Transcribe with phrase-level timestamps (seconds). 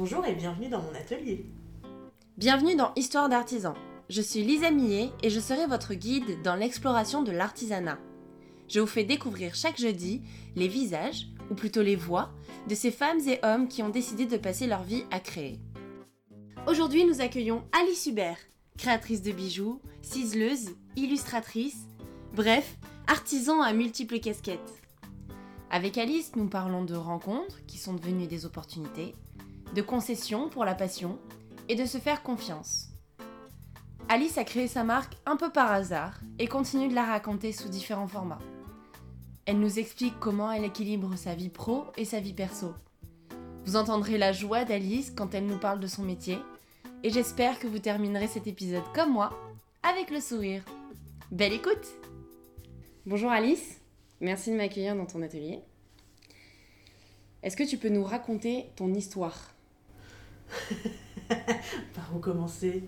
[0.00, 1.44] Bonjour et bienvenue dans mon atelier.
[2.38, 3.74] Bienvenue dans Histoire d'artisan.
[4.08, 7.98] Je suis Lisa Millet et je serai votre guide dans l'exploration de l'artisanat.
[8.66, 10.22] Je vous fais découvrir chaque jeudi
[10.56, 12.30] les visages, ou plutôt les voix,
[12.66, 15.60] de ces femmes et hommes qui ont décidé de passer leur vie à créer.
[16.66, 18.38] Aujourd'hui, nous accueillons Alice Hubert,
[18.78, 21.88] créatrice de bijoux, ciseleuse, illustratrice,
[22.34, 24.80] bref, artisan à multiples casquettes.
[25.70, 29.14] Avec Alice, nous parlons de rencontres qui sont devenues des opportunités,
[29.74, 31.18] de concessions pour la passion
[31.68, 32.88] et de se faire confiance.
[34.08, 37.68] Alice a créé sa marque un peu par hasard et continue de la raconter sous
[37.68, 38.40] différents formats.
[39.46, 42.74] Elle nous explique comment elle équilibre sa vie pro et sa vie perso.
[43.64, 46.38] Vous entendrez la joie d'Alice quand elle nous parle de son métier
[47.02, 49.30] et j'espère que vous terminerez cet épisode comme moi,
[49.82, 50.64] avec le sourire.
[51.30, 51.86] Belle écoute
[53.06, 53.80] Bonjour Alice,
[54.20, 55.60] merci de m'accueillir dans ton atelier.
[57.42, 59.54] Est-ce que tu peux nous raconter ton histoire?
[61.94, 62.84] Par où commencer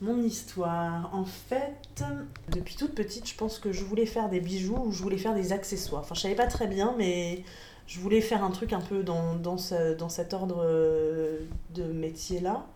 [0.00, 2.04] Mon histoire, en fait,
[2.50, 5.34] depuis toute petite, je pense que je voulais faire des bijoux ou je voulais faire
[5.34, 6.02] des accessoires.
[6.02, 7.44] Enfin, je savais pas très bien, mais
[7.86, 11.40] je voulais faire un truc un peu dans, dans, ce- dans cet ordre euh,
[11.74, 12.66] de métier-là.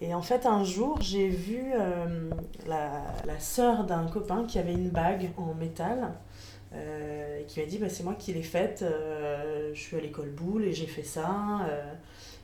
[0.00, 2.30] Et en fait, un jour, j'ai vu euh,
[2.68, 6.14] la, la sœur d'un copain qui avait une bague en métal.
[6.74, 8.84] euh, et qui m'a dit bah, c'est moi qui l'ai faite,
[9.74, 11.60] je suis à l'école boule et j'ai fait ça.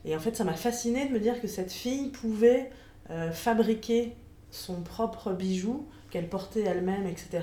[0.07, 2.71] Et en fait, ça m'a fasciné de me dire que cette fille pouvait
[3.11, 4.15] euh, fabriquer
[4.53, 7.41] son propre bijou qu'elle portait elle-même, etc.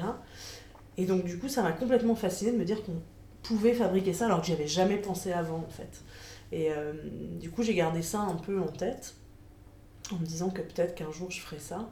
[0.97, 3.01] Et donc, du coup, ça m'a complètement fasciné de me dire qu'on
[3.43, 6.03] pouvait fabriquer ça alors que j'y avais jamais pensé avant, en fait.
[6.53, 6.93] Et euh,
[7.39, 9.15] du coup, j'ai gardé ça un peu en tête
[10.13, 11.89] en me disant que peut-être qu'un jour je ferais ça.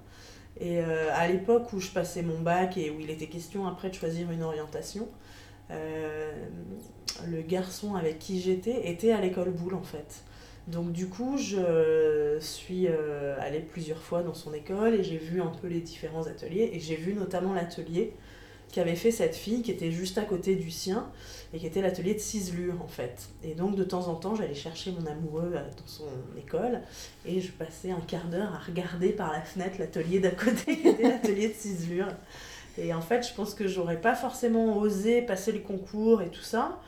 [0.59, 3.89] Et euh, à l'époque où je passais mon bac et où il était question après
[3.89, 5.07] de choisir une orientation,
[5.69, 10.23] le garçon avec qui j'étais était à l'école boule en fait.
[10.71, 15.41] Donc du coup, je suis euh, allée plusieurs fois dans son école et j'ai vu
[15.41, 18.13] un peu les différents ateliers et j'ai vu notamment l'atelier
[18.71, 21.11] qu'avait fait cette fille qui était juste à côté du sien
[21.53, 23.27] et qui était l'atelier de ciselure en fait.
[23.43, 26.07] Et donc de temps en temps, j'allais chercher mon amoureux euh, dans son
[26.37, 26.79] école
[27.25, 30.87] et je passais un quart d'heure à regarder par la fenêtre l'atelier d'à côté qui
[30.87, 32.07] était l'atelier de ciselure.
[32.77, 36.41] Et en fait, je pense que j'aurais pas forcément osé passer le concours et tout
[36.41, 36.79] ça.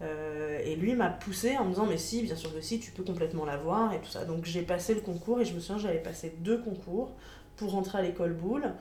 [0.00, 2.92] Euh, et lui m'a poussé en me disant mais si bien sûr que si tu
[2.92, 4.24] peux complètement l'avoir et tout ça.
[4.24, 7.16] Donc j'ai passé le concours et je me souviens j'avais passé deux concours
[7.56, 8.72] pour rentrer à l'école boule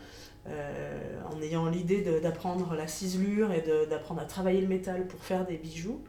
[0.48, 5.46] euh, en ayant l'idée d'apprendre la ciselure et d'apprendre à travailler le métal pour faire
[5.46, 6.02] des bijoux.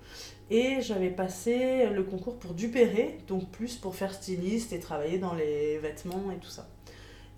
[0.51, 5.35] Et j'avais passé le concours pour Dupéré donc plus pour faire styliste et travailler dans
[5.35, 6.69] les vêtements et tout ça.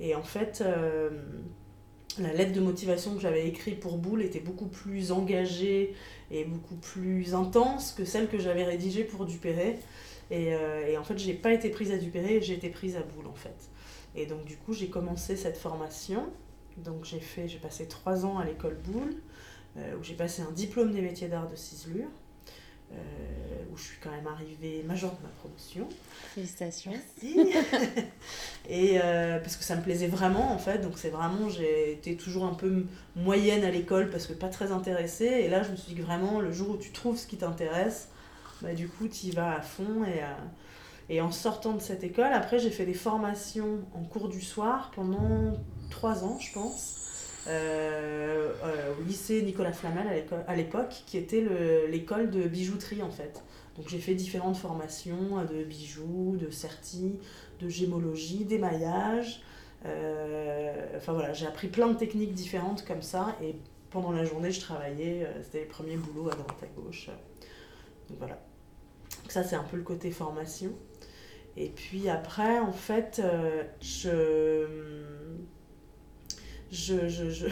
[0.01, 1.11] Et en fait euh,
[2.21, 5.95] la lettre de motivation que j'avais écrite pour Boule était beaucoup plus engagée
[6.31, 9.79] et beaucoup plus intense que celle que j'avais rédigée pour Dupéré.
[10.31, 13.03] Et, euh, et en fait, j'ai pas été prise à Dupéré, j'ai été prise à
[13.03, 13.69] Boule en fait.
[14.15, 16.27] Et donc du coup, j'ai commencé cette formation.
[16.77, 19.17] Donc j'ai fait, j'ai passé trois ans à l'école Boule,
[19.77, 22.09] euh, où j'ai passé un diplôme des métiers d'art de ciselure,
[22.93, 22.97] euh,
[23.73, 25.89] où je suis quand même arrivée major de ma promotion.
[26.35, 26.93] Félicitations.
[26.93, 27.51] Merci.
[28.69, 32.17] et euh, parce que ça me plaisait vraiment en fait, donc c'est vraiment, j'ai été
[32.17, 32.87] toujours un peu
[33.17, 35.25] moyenne à l'école parce que pas très intéressée.
[35.25, 37.37] Et là, je me suis dit que vraiment, le jour où tu trouves ce qui
[37.37, 38.09] t'intéresse,
[38.63, 40.05] bah, du coup, tu y vas à fond.
[40.05, 40.35] Et, euh,
[41.09, 44.91] et en sortant de cette école, après, j'ai fait des formations en cours du soir
[44.95, 45.57] pendant
[45.91, 46.97] trois ans, je pense.
[47.47, 50.07] Euh, euh, au lycée Nicolas Flamel
[50.47, 53.43] à l'époque, qui était le- l'école de bijouterie en fait.
[53.77, 57.19] Donc j'ai fait différentes formations euh, de bijoux, de certi,
[57.61, 59.43] de gémologie, d'émaillage.
[60.97, 63.57] Enfin voilà, j'ai appris plein de techniques différentes comme ça et
[63.89, 67.09] pendant la journée je travaillais, c'était les premiers boulots à droite à gauche.
[68.09, 68.39] Donc voilà.
[69.23, 70.73] Donc ça c'est un peu le côté formation.
[71.57, 73.23] Et puis après en fait
[73.81, 75.10] je,
[76.73, 77.47] je,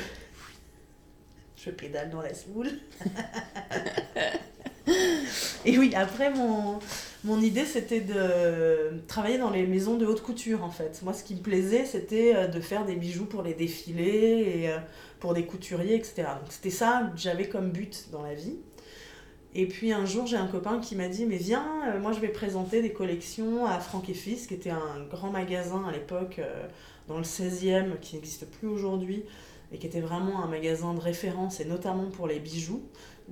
[1.76, 2.70] pédale dans la semoule.
[5.64, 6.78] Et oui, après, mon,
[7.24, 11.00] mon idée, c'était de travailler dans les maisons de haute couture, en fait.
[11.02, 14.70] Moi, ce qui me plaisait, c'était euh, de faire des bijoux pour les défilés et
[14.70, 14.78] euh,
[15.18, 16.24] pour des couturiers, etc.
[16.48, 18.56] C'était ça j'avais comme but dans la vie.
[19.54, 22.20] Et puis, un jour, j'ai un copain qui m'a dit, mais viens, euh, moi, je
[22.20, 26.40] vais présenter des collections à Franck et Fils, qui était un grand magasin à l'époque
[27.08, 29.24] dans le 16e, qui n'existe plus aujourd'hui,
[29.72, 32.82] et qui était vraiment un magasin de référence, et notamment pour les bijoux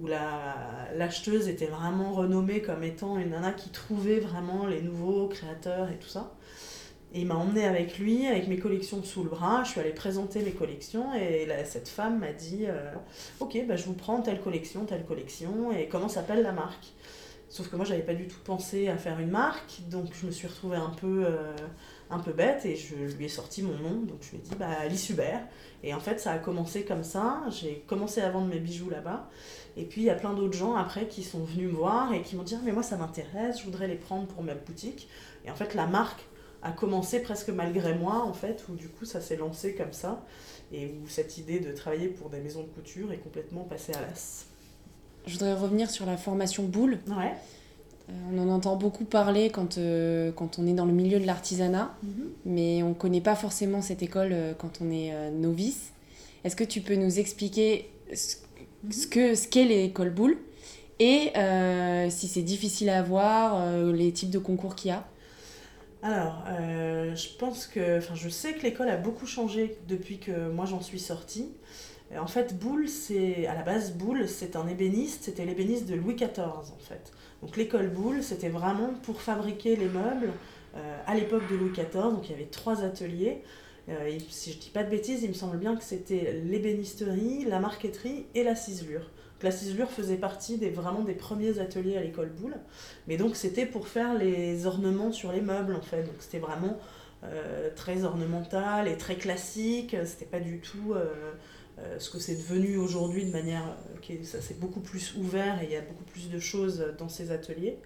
[0.00, 5.28] où la- l'acheteuse était vraiment renommée comme étant une nana qui trouvait vraiment les nouveaux
[5.28, 6.34] créateurs et tout ça.
[7.14, 9.62] Et il m'a emmené avec lui, avec mes collections sous le bras.
[9.64, 12.92] Je suis allée présenter mes collections et cette femme m'a dit euh,
[13.40, 16.88] Ok, bah, je vous prends telle collection, telle collection, et comment s'appelle la marque?
[17.48, 20.32] Sauf que moi, j'avais pas du tout pensé à faire une marque, donc je me
[20.32, 21.54] suis retrouvée un peu, euh,
[22.10, 24.00] un peu bête et je lui ai sorti mon nom.
[24.00, 25.46] Donc je lui ai dit, bah, Alice Hubert.
[25.82, 27.42] Et en fait, ça a commencé comme ça.
[27.50, 29.28] J'ai commencé à vendre mes bijoux là-bas.
[29.76, 32.22] Et puis, il y a plein d'autres gens après qui sont venus me voir et
[32.22, 35.08] qui m'ont dit, ah, mais moi, ça m'intéresse, je voudrais les prendre pour ma boutique.
[35.44, 36.24] Et en fait, la marque
[36.62, 40.24] a commencé presque malgré moi, en fait, où du coup, ça s'est lancé comme ça.
[40.72, 44.00] Et où cette idée de travailler pour des maisons de couture est complètement passée à
[44.00, 44.46] l'as.
[45.26, 46.98] Je voudrais revenir sur la formation boule.
[47.08, 47.34] Ouais.
[48.08, 51.26] Euh, on en entend beaucoup parler quand, euh, quand on est dans le milieu de
[51.26, 52.30] l'artisanat, Mhm.
[52.44, 55.92] mais on ne connaît pas forcément cette école euh, quand on est euh, novice.
[56.44, 58.36] Est-ce que tu peux nous expliquer ce,
[58.90, 60.38] ce que ce qu'est l'école boule
[61.00, 61.32] et
[62.10, 65.04] si c'est difficile à avoir, les types de concours qu'il y a?
[66.02, 70.64] Alors, je pense que, enfin, je sais que l'école a beaucoup changé depuis que moi
[70.66, 71.48] j'en suis sortie.
[72.16, 76.14] En fait, Boulle, c'est à la base Boulle, c'est un ébéniste, c'était l'ébéniste de Louis
[76.14, 77.12] XIV en fait.
[77.42, 80.30] Donc l'école Boulle, c'était vraiment pour fabriquer les meubles
[80.76, 81.92] euh, à l'époque de Louis XIV.
[81.92, 83.42] Donc il y avait trois ateliers.
[83.88, 87.60] Euh, si je dis pas de bêtises, il me semble bien que c'était l'ébénisterie, la
[87.60, 89.10] marqueterie et la ciselure.
[89.42, 92.56] La ciselure faisait partie des, vraiment des premiers ateliers à l'école Boulle.
[93.06, 96.02] Mais donc c'était pour faire les ornements sur les meubles en fait.
[96.02, 96.78] Donc c'était vraiment
[97.24, 99.94] euh, très ornemental et très classique.
[100.04, 100.94] C'était pas du tout
[101.78, 105.60] euh, ce que c'est devenu aujourd'hui de manière euh, qui ça c'est beaucoup plus ouvert
[105.60, 107.76] et il y a beaucoup plus de choses dans ces ateliers.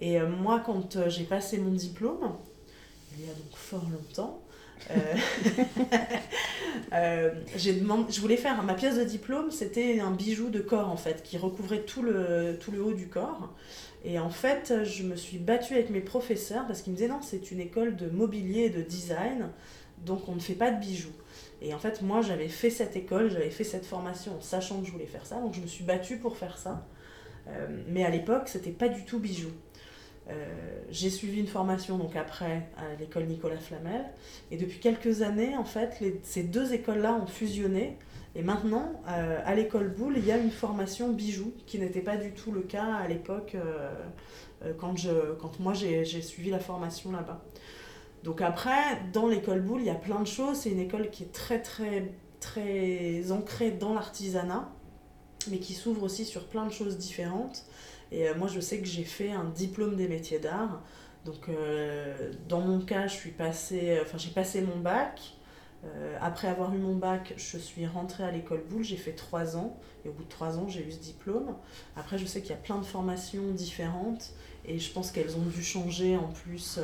[0.00, 2.34] Et euh, moi quand j'ai passé mon diplôme,
[3.18, 4.42] il y a donc fort longtemps,
[6.92, 11.22] demandé, je voulais faire ma pièce de diplôme, c'était un bijou de corps en fait,
[11.22, 13.54] qui recouvrait tout le, tout le haut du corps.
[14.04, 17.22] Et en fait, je me suis battue avec mes professeurs parce qu'ils me disaient non,
[17.22, 19.48] c'est une école de mobilier et de design,
[20.04, 21.14] donc on ne fait pas de bijoux.
[21.62, 24.86] Et en fait, moi, j'avais fait cette école, j'avais fait cette formation en sachant que
[24.86, 26.86] je voulais faire ça, donc je me suis battue pour faire ça.
[27.48, 29.52] Euh, mais à l'époque, c'était pas du tout bijoux.
[30.28, 30.44] Euh,
[30.90, 34.04] j'ai suivi une formation donc après à l'école Nicolas Flamel
[34.50, 37.96] et depuis quelques années en fait ces deux écoles-là ont fusionné
[38.34, 42.16] et maintenant euh, à l'école Boulle il y a une formation bijoux qui n'était pas
[42.16, 43.56] du tout le cas à l'époque
[44.80, 44.96] quand,
[45.40, 47.44] quand moi j'ai suivi la formation là-bas.
[48.26, 51.22] Donc après dans l'école Boulle il y a plein de choses, c'est une école qui
[51.22, 54.68] est très très très ancrée dans l'artisanat
[55.50, 57.64] mais qui s'ouvre aussi sur plein de choses différentes.
[58.12, 60.82] Et euh, moi, je sais que j'ai fait un diplôme des métiers d'art.
[61.24, 65.20] Donc, euh, dans mon cas, je suis passée, enfin, j'ai passé mon bac.
[65.84, 68.84] Euh, après avoir eu mon bac, je suis rentrée à l'école Boulle.
[68.84, 69.78] J'ai fait trois ans.
[70.04, 71.54] Et au bout de trois ans, j'ai eu ce diplôme.
[71.96, 74.32] Après, je sais qu'il y a plein de formations différentes.
[74.64, 76.80] Et je pense qu'elles ont dû changer en plus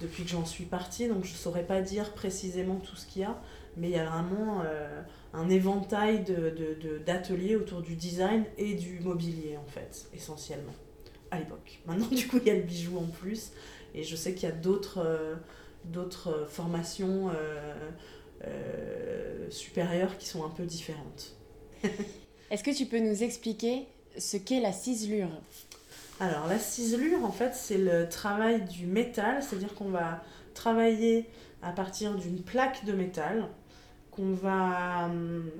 [0.00, 1.08] depuis que j'en suis partie.
[1.08, 3.40] Donc, je ne saurais pas dire précisément tout ce qu'il y a.
[3.76, 5.02] Mais il y a vraiment euh,
[5.32, 10.74] un éventail de, de- de- d'ateliers autour du design et du mobilier, en fait, essentiellement,
[11.30, 11.80] à l'époque.
[11.86, 13.52] Maintenant, du coup, il y a le bijou en plus,
[13.94, 15.34] et je sais qu'il y a d'autres, euh,
[16.26, 17.30] euh, formations
[19.50, 21.36] supérieures qui sont un peu différentes.
[22.50, 23.86] Est-ce que tu peux nous expliquer
[24.18, 25.28] ce qu'est la ciselure?
[26.20, 30.22] Alors, la ciselure, en fait, c'est le travail du métal, c'est-à-dire qu'on va
[30.52, 31.26] travailler
[31.62, 33.48] à partir d'une plaque de métal
[34.10, 35.50] qu'on va hum,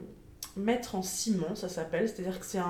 [0.56, 2.60] mettre en ciment, ça s'appelle, c'est-à-dire que c'est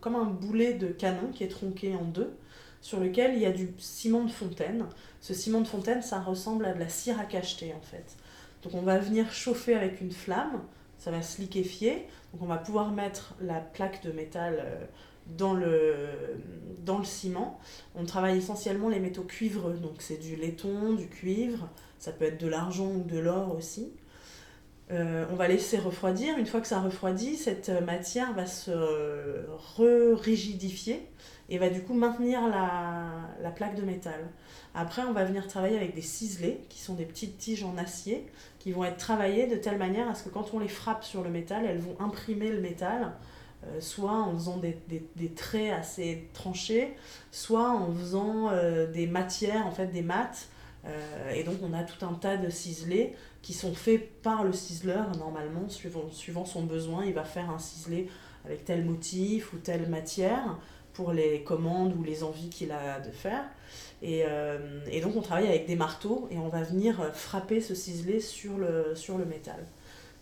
[0.00, 2.36] comme un boulet de canon qui est tronqué en deux,
[2.80, 4.86] sur lequel il y a du ciment de fontaine.
[5.20, 8.16] Ce ciment de fontaine, ça ressemble à de la cire à cacheter, en fait.
[8.62, 10.62] Donc on va venir chauffer avec une flamme,
[10.98, 14.84] ça va se liquéfier, donc on va pouvoir mettre la plaque de métal euh,
[15.36, 16.08] dans le,
[16.84, 17.58] dans ciment.
[17.94, 21.68] On travaille essentiellement les métaux cuivreux, donc c'est du laiton, du cuivre,
[21.98, 23.92] ça peut être de l'argent ou de l'or aussi.
[24.90, 26.38] Euh, on va laisser refroidir.
[26.38, 28.70] Une fois que ça refroidit, cette matière va se
[29.76, 31.06] re-rigidifier
[31.50, 33.10] et va du coup maintenir la,
[33.42, 34.28] la plaque de métal.
[34.74, 38.26] Après, on va venir travailler avec des ciselés, qui sont des petites tiges en acier,
[38.58, 41.22] qui vont être travaillées de telle manière à ce que quand on les frappe sur
[41.22, 43.12] le métal, elles vont imprimer le métal,
[43.74, 46.94] euh, soit en faisant des, des- des traits assez tranchés,
[47.30, 50.48] soit en faisant euh, des matières, en fait des mattes.
[50.86, 54.52] Euh, et donc on a tout un tas de ciselés qui sont faits par le
[54.52, 57.04] ciseleur normalement, suivant, suivant son besoin.
[57.04, 58.08] Il va faire un ciselé
[58.44, 60.56] avec tel motif ou telle matière
[60.92, 63.44] pour les commandes ou les envies qu'il a de faire.
[64.02, 64.24] Et,
[64.90, 68.56] et donc on travaille avec des marteaux et on va venir frapper ce ciselé sur
[68.58, 69.64] le, sur le métal.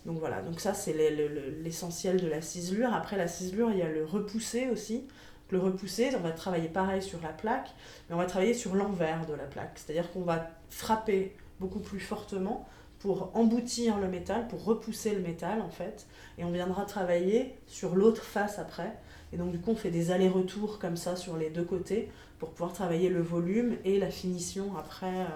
[0.06, 2.94] Donc voilà, donc ça c'est le- le- le- l'essentiel de la ciselure.
[2.94, 5.04] Après la ciselure, il y a le repousser aussi.
[5.50, 7.68] Le repousser, on va travailler pareil sur la plaque,
[8.08, 9.72] mais on va travailler sur l'envers de la plaque.
[9.76, 12.68] C'est-à-dire qu'on va frapper beaucoup plus fortement
[13.00, 16.06] pour emboutir le métal, pour repousser le métal en fait.
[16.38, 18.92] Et on viendra travailler sur l'autre face après.
[19.32, 22.08] Et donc du coup on fait des allers-retours comme ça sur les deux côtés
[22.38, 25.26] pour pouvoir travailler le volume et la finition après euh,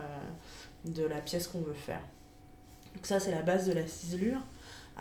[0.91, 2.03] de la pièce qu'on veut faire.
[2.95, 4.39] Donc ça c'est la base de la ciselure.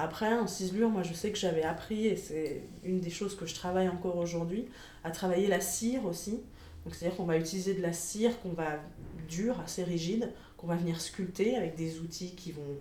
[0.01, 3.45] Après en ciselure, moi je sais que j'avais appris, et c'est une des choses que
[3.45, 4.65] je travaille encore aujourd'hui,
[5.03, 6.39] à travailler la cire aussi.
[6.85, 8.79] Donc c'est-à-dire qu'on va utiliser de la cire qu'on va
[9.27, 12.77] dure, assez rigide, qu'on va venir sculpter avec des outils qui vont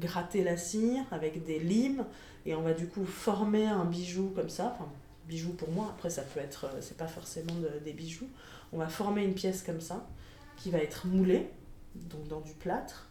[0.00, 2.06] gratter la cire, avec des limes,
[2.46, 4.90] et on va du coup former un bijou comme ça, enfin
[5.28, 7.52] bijou pour moi, après ça peut être, euh, c'est pas forcément
[7.84, 8.28] des bijoux,
[8.72, 10.08] on va former une pièce comme ça,
[10.56, 11.46] qui va être moulée,
[11.94, 13.10] donc dans du plâtre,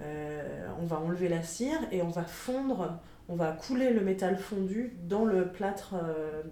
[0.00, 4.38] euh, on va enlever la cire et on va fondre, on va couler le métal
[4.38, 6.42] fondu dans le plâtre, euh,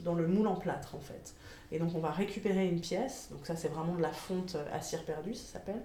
[0.00, 1.34] dans le moule en plâtre en fait.
[1.72, 4.80] Et donc on va récupérer une pièce, donc ça c'est vraiment de la fonte à
[4.80, 5.82] cire perdue, ça s'appelle.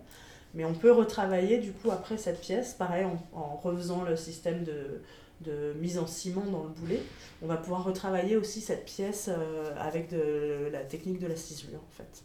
[0.53, 5.01] Mais on peut retravailler du coup après cette pièce, pareil en, refaisant le système de,
[5.41, 7.01] de, mise en ciment dans le boulet.
[7.41, 11.79] On va pouvoir retravailler aussi cette pièce euh, avec de, la technique de la ciselure
[11.79, 12.23] en fait.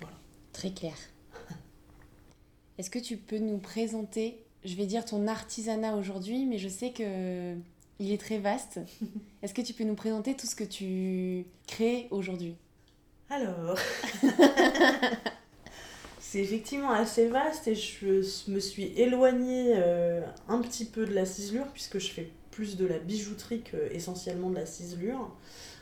[0.00, 0.16] Voilà.
[0.52, 0.94] Très clair.
[2.78, 6.90] Est-ce que tu peux nous présenter, je vais dire ton artisanat aujourd'hui, mais je sais
[6.90, 7.54] que
[7.98, 8.80] il est très vaste.
[9.42, 12.56] Est-ce que tu peux nous présenter tout ce que tu crées aujourd'hui?
[13.30, 13.78] Alors,
[16.20, 21.24] c'est effectivement assez vaste et je me suis éloignée euh, un petit peu de la
[21.24, 25.34] ciselure puisque je fais plus de la bijouterie que essentiellement de la ciselure.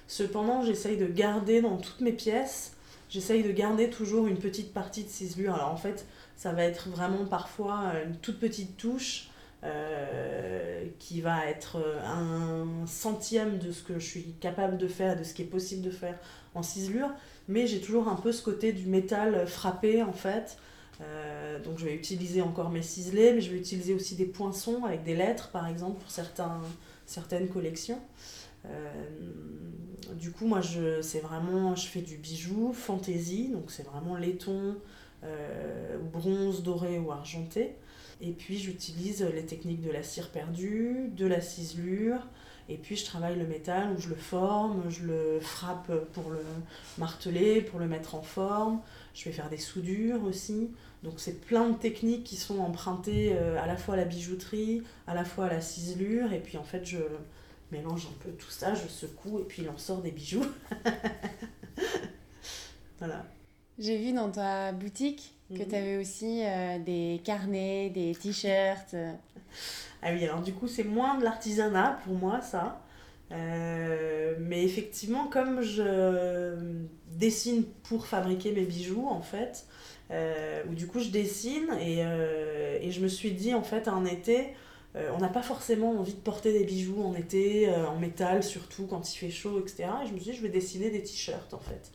[0.06, 2.72] Cependant, j'essaye de garder dans toutes mes pièces,
[3.10, 5.54] j'essaye de garder toujours une petite partie de ciselure.
[5.54, 9.28] Alors en fait, ça va être vraiment parfois une toute petite touche
[9.62, 15.24] euh, qui va être un centième de ce que je suis capable de faire, de
[15.24, 16.18] ce qui est possible de faire
[16.54, 17.10] en ciselure,
[17.48, 20.58] mais j'ai toujours un peu ce côté du métal frappé en fait.
[21.00, 24.84] Euh, donc je vais utiliser encore mes ciselés, mais je vais utiliser aussi des poinçons
[24.84, 26.10] avec des lettres par exemple pour
[27.06, 28.00] certaines collections.
[28.66, 28.92] Euh,
[30.14, 34.76] du coup, moi, je, c'est vraiment, je fais du bijou, fantaisie, donc c'est vraiment laiton,
[36.12, 37.74] bronze, doré ou argenté.
[38.20, 42.20] Et puis j'utilise les techniques de la cire perdue, de la ciselure,
[42.68, 46.40] et puis je travaille le métal où je le forme, je le frappe pour le
[46.96, 48.80] marteler, pour le mettre en forme.
[49.12, 50.70] Je vais faire des soudures aussi.
[51.02, 54.82] Donc c'est plein de techniques qui sont empruntées euh, à la fois à la bijouterie,
[55.06, 56.98] à la fois à la ciselure, et puis en fait je
[57.70, 60.46] mélange un peu tout ça, je secoue, et puis il en sort des bijoux.
[62.98, 63.26] voilà.
[63.78, 65.68] J'ai vu dans ta boutique que mhm.
[65.68, 68.94] tu avais aussi euh, des carnets, des t-shirts.
[70.02, 72.80] Ah oui, alors du coup, c'est moins de l'artisanat pour moi, ça.
[73.32, 76.56] Euh, mais effectivement, comme je
[77.12, 79.66] dessine pour fabriquer mes bijoux, en fait,
[80.10, 82.00] euh, ou du coup, je dessine et,
[82.80, 84.48] et, je me suis dit, en fait, en été,
[84.94, 89.12] on n'a pas forcément envie de porter des bijoux en été, en métal surtout quand
[89.12, 89.88] il fait chaud, etc.
[90.04, 91.90] Et je me suis dit, je vais dessiner des t-shirts, en fait.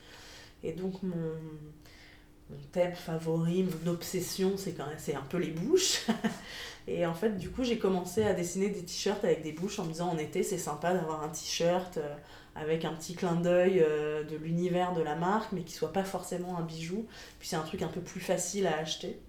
[0.64, 6.08] Et donc, mon thème favori, mon obsession, c'est quand c'est un peu les bouches.
[6.88, 9.86] et en fait, du coup, j'ai commencé à dessiner des t-shirts avec des bouches en
[9.86, 12.16] me disant en été, c'est sympa d'avoir un t-shirt euh,
[12.56, 16.04] avec un petit clin d'œil euh, de l'univers de la marque, mais qui soit pas
[16.04, 17.06] forcément un bijou.
[17.40, 19.20] Puis c'est un truc un peu plus facile à acheter.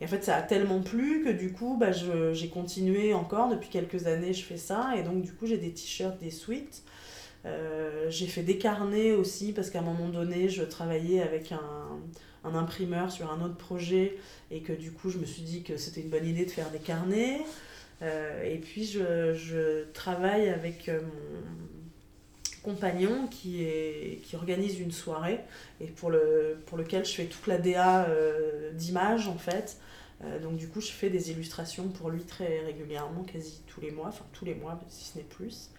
[0.00, 3.48] Et en fait, ça a tellement plu que du coup, bah, j'ai continué encore.
[3.48, 4.94] Depuis quelques années, je fais ça.
[4.96, 6.82] Et donc, du coup, j'ai des t-shirts, des suites.
[7.44, 11.60] Euh, j'ai fait des carnets aussi parce qu'à un moment donné, je travaillais avec un
[12.44, 14.16] un imprimeur sur un autre projet
[14.50, 16.70] et que du coup je me suis dit que c'était une bonne idée de faire
[16.70, 17.40] des carnets.
[18.02, 21.00] Euh, et puis je, je, travaille avec euh,
[22.64, 25.38] mon compagnon qui, est, qui organise une soirée
[25.80, 28.08] et pour, le, pour lequel je fais toute la DA
[28.72, 29.78] d'images en fait.
[30.42, 34.08] donc du coup je fais des illustrations pour lui très régulièrement, quasi tous les mois,
[34.08, 35.70] enfin tous les mois si ce n'est plus.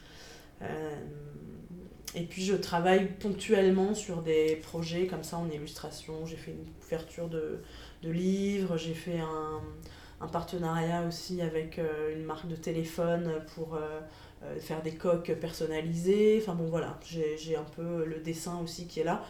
[2.16, 6.26] Et puis je travaille ponctuellement sur des projets comme ça en illustration.
[6.26, 7.62] J'ai fait une couverture de,
[8.04, 9.62] de livres, j'ai fait un,
[10.22, 14.00] un, partenariat aussi avec euh, une marque de téléphone pour euh,
[14.44, 16.40] euh, faire des coques personnalisées.
[16.40, 19.24] Enfin bon voilà, j'ai un peu le dessin aussi qui est là.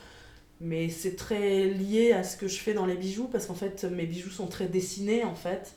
[0.59, 3.85] Mais c'est très lié à ce que je fais dans les bijoux parce qu'en fait
[3.85, 5.73] mes bijoux sont très dessinés en fait.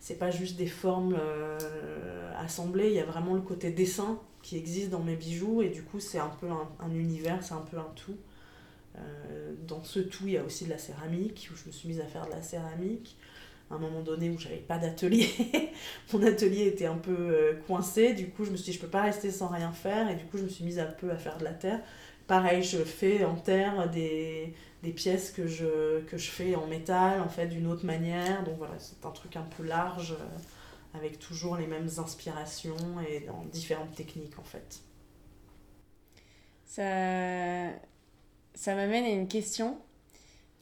[0.00, 1.18] C'est pas juste des formes
[2.38, 5.82] assemblées, il y a vraiment le côté dessin qui existe dans mes bijoux et du
[5.82, 8.16] coup c'est un peu un, univers, c'est un peu un tout.
[8.96, 11.88] Euh, dans ce tout, il y a aussi de la céramique, où je me suis
[11.88, 13.16] mise à faire de la céramique.
[13.70, 15.28] À un moment donné où j'avais pas d'atelier,
[16.12, 18.88] mon atelier était un peu euh, coincé, du coup je me suis dit je peux
[18.88, 21.16] pas rester sans rien faire et du coup je me suis mise un peu à
[21.16, 21.80] faire de la terre.
[22.26, 27.20] Pareil, je fais en terre des, des pièces que je, que je fais en métal
[27.20, 30.12] en fait d'une autre manière, donc voilà, c'est un truc un peu large.
[30.12, 30.38] Euh,
[30.94, 34.80] avec toujours les mêmes inspirations et dans différentes techniques en fait.
[36.64, 37.70] Ça,
[38.54, 39.78] ça m'amène à une question.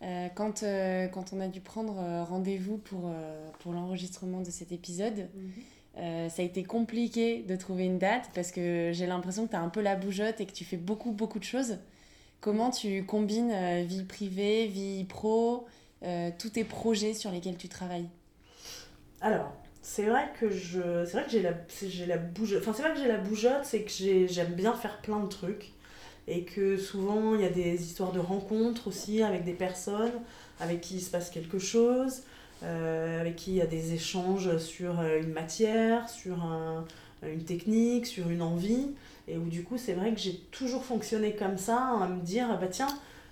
[0.02, 3.12] Euh, quand, euh, quand on a dû prendre euh, rendez-vous pour,
[3.60, 6.28] pour l'enregistrement de cet épisode, mhm.
[6.28, 9.60] ça a été compliqué de trouver une date parce que j'ai l'impression que tu as
[9.60, 11.78] un peu la bougeotte et que tu fais beaucoup, beaucoup de choses.
[12.40, 15.66] Comment tu combines vie privée, vie pro,
[16.38, 18.08] tous tes projets sur lesquels tu travailles?
[19.22, 19.50] Alors,
[19.88, 22.92] c'est vrai que je c'est vrai que j'ai la j'ai la bougeotte enfin c'est vrai
[22.92, 25.72] que j'ai la bougeotte c'est que j'aime bien faire plein de trucs.
[26.26, 30.10] Et que souvent il y a des histoires de rencontres aussi avec des personnes
[30.58, 32.22] avec qui il se passe quelque chose,
[32.64, 36.36] euh, avec qui il y a des échanges sur euh, une matière, sur
[37.22, 38.88] une technique, sur une envie,
[39.28, 42.58] et où du coup c'est vrai que j'ai toujours fonctionné comme ça, à me dire
[42.60, 42.88] bah tiens,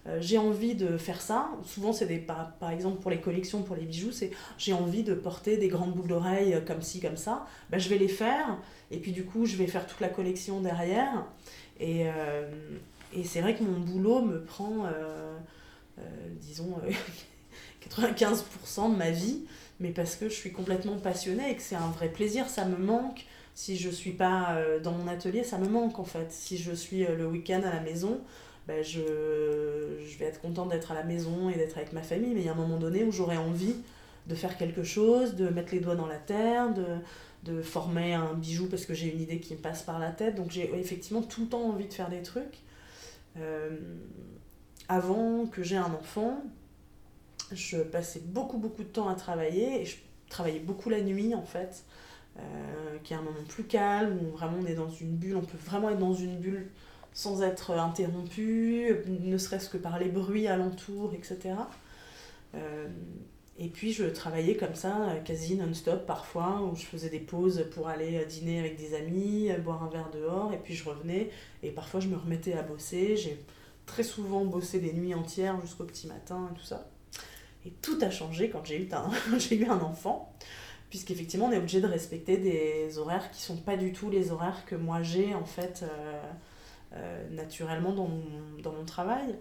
[0.07, 1.51] euh, j'ai envie de faire ça.
[1.65, 5.15] Souvent, c'est par, par, exemple pour les collections, pour les bijoux, c'est j'ai envie de
[5.15, 7.47] porter des grandes boucles d'oreilles comme ci, comme ça.
[7.71, 8.59] Bah, je vais les faire
[8.91, 11.27] et puis du coup, je vais faire toute la collection derrière.
[11.81, 12.49] Et, euh,
[13.13, 15.37] et c'est vrai que mon boulot me prend, euh,
[15.99, 16.03] euh,
[16.41, 16.81] disons,
[17.91, 19.45] 95% de ma vie,
[19.81, 22.49] mais parce que je suis complètement passionnée et que c'est un vrai plaisir.
[22.49, 23.25] Ça me manque.
[23.57, 26.33] Si je suis pas dans mon atelier, ça me manque en fait.
[26.33, 28.21] Si je suis le week-end à la maison,
[28.67, 29.01] ben je,
[30.07, 32.47] je vais être contente d'être à la maison et d'être avec ma famille, mais il
[32.47, 33.77] y a un moment donné où j'aurais envie
[34.27, 36.85] de faire quelque chose, de mettre les doigts dans la terre, de,
[37.45, 40.35] de former un bijou parce que j'ai une idée qui me passe par la tête.
[40.35, 42.59] Donc j'ai effectivement tout le temps envie de faire des trucs.
[43.37, 43.77] Euh,
[44.89, 46.43] avant que j'ai un enfant,
[47.53, 49.97] je passais beaucoup beaucoup de temps à travailler et je
[50.29, 51.85] travaillais beaucoup la nuit en fait,
[52.39, 52.41] euh,
[53.03, 55.59] qui est un moment plus calme où vraiment on est dans une bulle, on peut
[55.65, 56.69] vraiment être dans une bulle
[57.15, 61.55] sans être interrompu, ne serait-ce que par les bruits alentours, etc.
[63.57, 67.67] Et puis je travaillais comme ça, euh, quasi non-stop parfois, où je faisais des pauses
[67.73, 70.89] pour aller euh, dîner avec des amis, euh, boire un verre dehors, et puis je
[70.89, 71.31] revenais,
[71.63, 73.17] et parfois je me remettais à bosser.
[73.17, 73.39] J'ai
[73.87, 76.91] très souvent bossé des nuits entières jusqu'au petit matin et tout ça.
[77.65, 79.11] Et tout a changé quand j'ai eu, un,
[79.55, 80.35] eu un enfant,
[80.91, 84.65] puisqu'effectivement on est obligé de respecter des horaires qui sont pas du tout les horaires
[84.67, 85.85] que moi j'ai en fait
[87.31, 88.23] naturellement dans mon,
[88.63, 89.35] dans mon travail.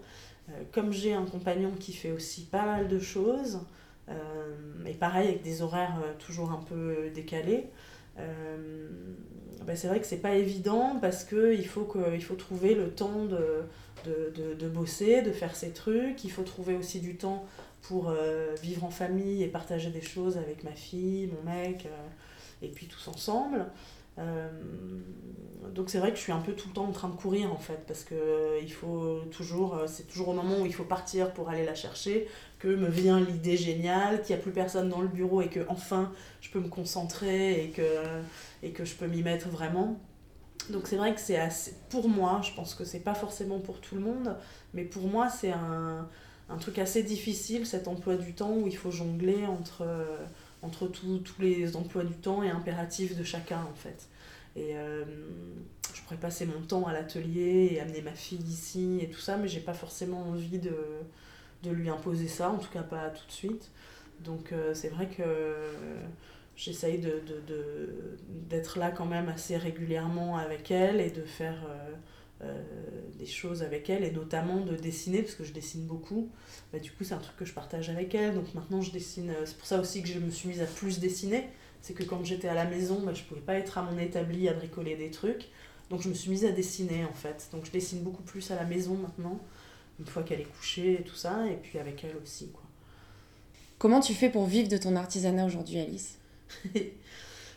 [0.72, 3.60] comme j'ai un compagnon qui fait aussi pas mal de choses,
[4.08, 7.66] euh, et pareil, avec des horaires euh, toujours un peu décalés.
[8.18, 8.88] Euh,
[9.64, 13.62] ben c'est vrai que c'est pas évident parce qu'il faut, faut trouver le temps de,
[14.04, 16.22] de, de, bosser, de faire ses trucs.
[16.24, 17.46] Il faut trouver aussi du temps
[17.80, 18.12] pour
[18.62, 21.86] vivre en famille et partager des choses avec ma fille, mon mec,
[22.62, 23.66] et puis tous ensemble.
[24.18, 24.48] Euh,
[25.74, 27.52] donc c'est vrai que je suis un peu tout le temps en train de courir
[27.52, 30.74] en fait parce que euh, il faut toujours euh, c'est toujours au moment où il
[30.74, 32.28] faut partir pour aller la chercher
[32.60, 35.60] que me vient l'idée géniale qu'il n'y a plus personne dans le bureau et que
[35.68, 37.82] enfin je peux me concentrer et que
[38.62, 39.98] et que je peux m'y mettre vraiment.
[40.70, 43.80] Donc c'est vrai que c'est assez pour moi je pense que c'est pas forcément pour
[43.80, 44.36] tout le monde
[44.74, 46.08] mais pour moi c'est un,
[46.48, 49.84] un truc assez difficile cet emploi du temps où il faut jongler entre
[50.64, 54.08] entre tous les emplois du temps et impératifs de chacun en fait.
[54.56, 55.04] Et euh,
[55.94, 59.36] je pourrais passer mon temps à l'atelier et amener ma fille ici et tout ça,
[59.36, 60.76] mais j'ai pas forcément envie de,
[61.64, 63.70] de, lui imposer ça, en tout cas pas tout de suite.
[64.20, 65.24] Donc euh, c'est vrai que
[66.56, 67.92] j'essaye d'être de,
[68.48, 71.92] de, là quand même assez régulièrement avec elle et de faire euh,
[73.18, 76.30] des choses avec elle et notamment de dessiner parce que je dessine beaucoup.
[76.72, 78.34] Bah, du coup, c'est un truc que je partage avec elle.
[78.34, 79.30] Donc maintenant, je dessine.
[79.30, 81.48] Euh, c'est pour ça aussi que je me suis mise à plus dessiner.
[81.80, 84.48] C'est que quand j'étais à la maison, bah, je pouvais pas être à mon établi
[84.48, 85.48] à bricoler des trucs.
[85.90, 87.48] Donc je me suis mise à dessiner en fait.
[87.52, 89.38] Donc je dessine beaucoup plus à la maison maintenant,
[90.00, 92.50] une fois qu'elle est couchée et tout ça, et puis avec elle aussi.
[92.50, 92.62] Quoi.
[93.78, 96.18] Comment tu fais pour vivre de ton artisanat aujourd'hui, Alice?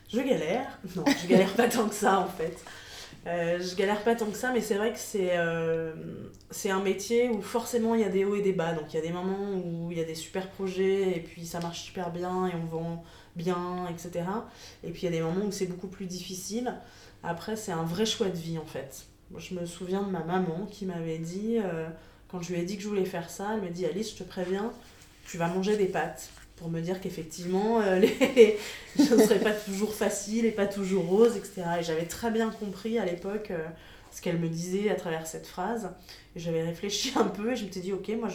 [0.10, 0.80] Je galère.
[0.96, 2.58] Non, je galère pas tant que ça en fait.
[3.26, 5.94] Euh, je galère pas tant que ça, mais c'est vrai que c'est euh,
[6.50, 8.74] c'est un métier où forcément il y a des hauts et des bas.
[8.74, 11.46] Donc il y a des moments où il y a des super projets et puis
[11.46, 13.04] ça marche super bien et on vend
[13.36, 14.26] bien, etc.
[14.84, 16.74] Et puis il y a des moments où c'est beaucoup plus difficile.
[17.24, 19.06] Après, c'est un vrai choix de vie en fait.
[19.38, 21.88] Je me souviens de ma maman qui m'avait dit, euh,
[22.30, 24.24] quand je lui ai dit que je voulais faire ça, elle m'a dit Alice, je
[24.24, 24.72] te préviens,
[25.26, 28.00] tu vas manger des pâtes pour me dire qu'effectivement, euh,
[28.36, 28.58] les...
[28.98, 31.64] ce ne serait pas toujours facile et pas toujours rose, etc.
[31.80, 33.66] Et j'avais très bien compris à l'époque euh,
[34.12, 35.92] ce qu'elle me disait à travers cette phrase.
[36.36, 38.28] Et j'avais réfléchi un peu et je me suis dit, ok, moi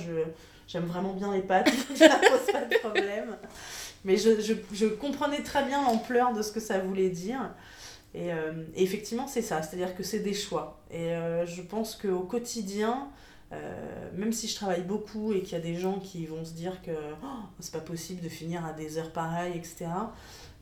[0.68, 3.36] j'aime vraiment bien les pâtes, ça pose pas de problème.
[4.04, 7.54] Mais je, je, je, comprenais très bien l'ampleur de ce que ça voulait dire.
[8.14, 10.80] Et, euh, et effectivement, c'est ça, c'est-à-dire que c'est des choix.
[10.90, 11.14] Et
[11.46, 13.08] je pense qu'au quotidien,
[13.52, 16.52] euh, même si je travaille beaucoup et qu'il y a des gens qui vont se
[16.52, 17.26] dire que oh,
[17.60, 19.86] c'est pas possible de finir à des heures pareilles, etc.,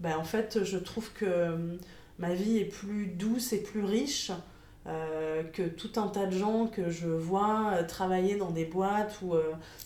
[0.01, 1.77] ben, en fait, je trouve que euh,
[2.19, 4.33] ma vie est plus douce et plus riche
[4.87, 9.35] euh, que tout un tas de gens que je vois travailler dans des boîtes où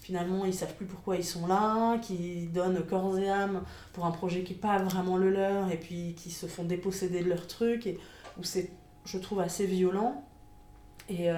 [0.01, 4.13] finalement ils savent plus pourquoi ils sont là, qui donnent corps et âme pour un
[4.13, 7.49] projet qui n'est pas vraiment le leur et puis qui se font déposséder de leur
[7.49, 7.99] truc et
[8.39, 8.71] où c'est,
[9.05, 10.25] je trouve, assez violent.
[11.11, 11.29] Et,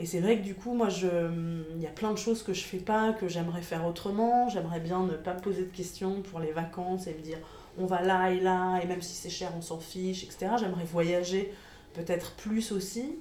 [0.00, 2.62] et c'est vrai que du coup, moi, il y a plein de choses que je
[2.62, 4.48] fais pas, que j'aimerais faire autrement.
[4.48, 7.36] J'aimerais bien ne pas poser de questions pour les vacances et me dire
[7.78, 10.52] on va là et là, et même si c'est cher, on s'en fiche, etc.
[10.58, 11.52] J'aimerais voyager
[11.92, 13.18] peut-être plus aussi.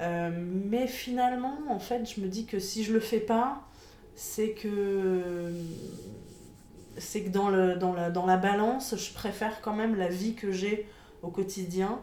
[0.00, 3.62] Euh, mais finalement, en fait, je me dis que si je le fais pas,
[4.16, 5.52] c'est que
[6.98, 10.34] c'est que dans, le, dans, la, dans la balance, je préfère quand même la vie
[10.34, 10.88] que j'ai
[11.22, 12.00] au quotidien,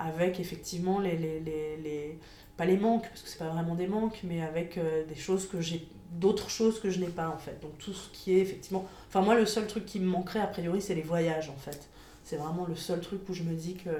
[0.00, 2.18] avec effectivement les, les, les, les,
[2.56, 5.48] pas les manques, parce que c'est pas vraiment des manques, mais avec euh, des choses
[5.48, 7.58] que j'ai, d'autres choses que je n'ai pas en fait.
[7.62, 10.46] Donc tout ce qui est effectivement, enfin moi le seul truc qui me manquerait a
[10.46, 11.88] priori c'est les voyages en fait.
[12.24, 13.90] C'est vraiment le seul truc où je me dis que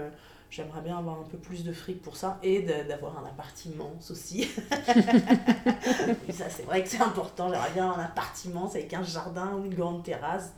[0.50, 4.44] j'aimerais bien avoir un peu plus de fric pour ça et d'avoir un appartement aussi.
[6.30, 7.48] ça, c'est vrai que c'est important.
[7.48, 10.52] J'aimerais bien un appartement avec un jardin ou une grande terrasse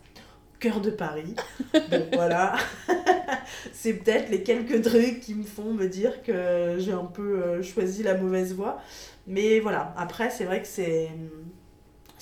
[0.62, 1.34] cœur de Paris.
[1.74, 2.54] Donc voilà,
[3.72, 7.62] c'est peut-être les quelques trucs qui me font me dire que j'ai un peu euh,
[7.62, 8.80] choisi la mauvaise voie.
[9.26, 11.10] Mais voilà, après c'est vrai que c'est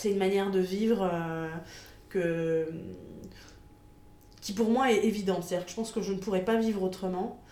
[0.05, 1.09] une manière de vivre
[2.15, 2.65] euh,
[4.41, 5.45] qui pour moi est évidente.
[5.45, 7.43] C'est-à-dire que je pense que je ne pourrais pas vivre autrement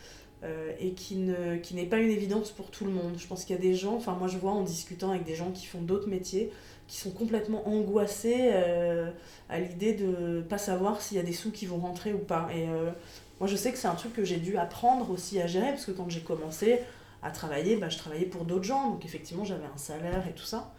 [0.42, 1.28] euh, et qui,
[1.62, 3.12] qui n'est pas une évidence pour tout le monde.
[3.18, 5.34] Je pense qu'il y a des gens, enfin moi je vois en discutant avec des
[5.34, 6.50] gens qui font d'autres métiers,
[6.88, 9.10] qui sont complètement angoissés euh,
[9.48, 12.48] à l'idée de pas savoir s'il y a des sous qui vont rentrer ou pas.
[12.52, 12.90] Et euh,
[13.38, 15.84] moi je sais que c'est un truc que j'ai dû apprendre aussi à gérer, parce
[15.84, 16.80] que quand j'ai commencé
[17.22, 20.44] à travailler, bah, je travaillais pour d'autres gens, donc effectivement j'avais un salaire et tout
[20.44, 20.74] ça.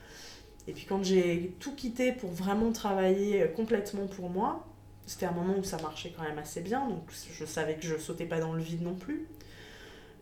[0.68, 4.66] Et puis quand j'ai tout quitté pour vraiment travailler complètement pour moi,
[5.06, 7.98] c'était un moment où ça marchait quand même assez bien, donc je savais que je
[7.98, 9.28] sautais pas dans le vide non plus.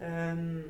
[0.02, 0.62] Euh,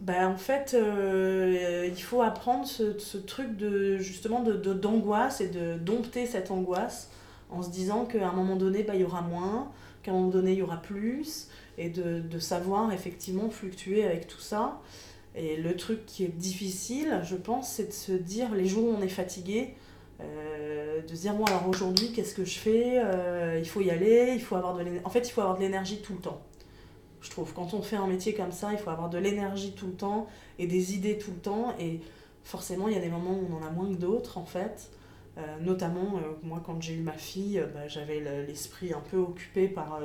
[0.00, 5.48] ben en fait, euh, il faut apprendre ce, ce, truc de justement de, d'angoisse et
[5.48, 7.10] de dompter cette angoisse
[7.50, 9.70] en se disant qu'à un moment donné, ben, il y aura moins,
[10.02, 14.26] qu'à un moment donné, il y aura plus, et de, de, savoir effectivement fluctuer avec
[14.26, 14.80] tout ça.
[15.34, 18.96] Et le truc qui est difficile, je pense, c'est de se dire les jours où
[18.98, 19.74] on est fatigué,
[20.20, 22.94] euh, de se dire, bon, alors aujourd'hui, qu'est-ce que je fais?
[22.96, 24.84] Euh, Il faut y aller, il faut avoir de.
[25.04, 26.40] En fait, il faut avoir de l'énergie tout le temps.
[27.26, 29.88] Je trouve, quand on fait un métier comme ça, il faut avoir de l'énergie tout
[29.88, 30.28] le temps
[30.60, 31.74] et des idées tout le temps.
[31.80, 32.00] Et
[32.44, 34.90] forcément, il y a des moments où on en a moins que d'autres, en fait.
[35.36, 39.98] Euh, notamment, moi, quand j'ai eu ma fille, bah, j'avais l'esprit un peu occupé par,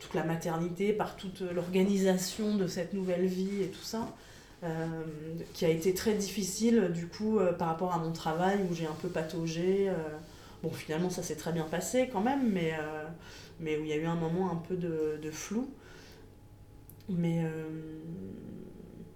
[0.00, 4.08] toute la maternité, par toute l'organisation de cette nouvelle vie et tout ça.
[4.64, 4.86] Euh,
[5.54, 8.86] qui a été très difficile du coup euh, par rapport à mon travail où j'ai
[8.86, 9.88] un peu pataugé.
[9.88, 9.94] Euh.
[10.62, 12.72] bon, finalement, ça s'est très bien passé quand même, mais,
[13.58, 15.68] mais où il y a eu un moment un peu de flou.
[17.08, 17.44] Mais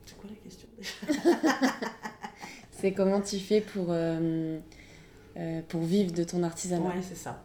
[0.05, 0.69] c'est quoi la question
[2.71, 3.95] C'est comment tu fais pour,
[5.69, 6.89] pour vivre de ton artisanat?
[6.89, 7.45] Ouais, c'est ça.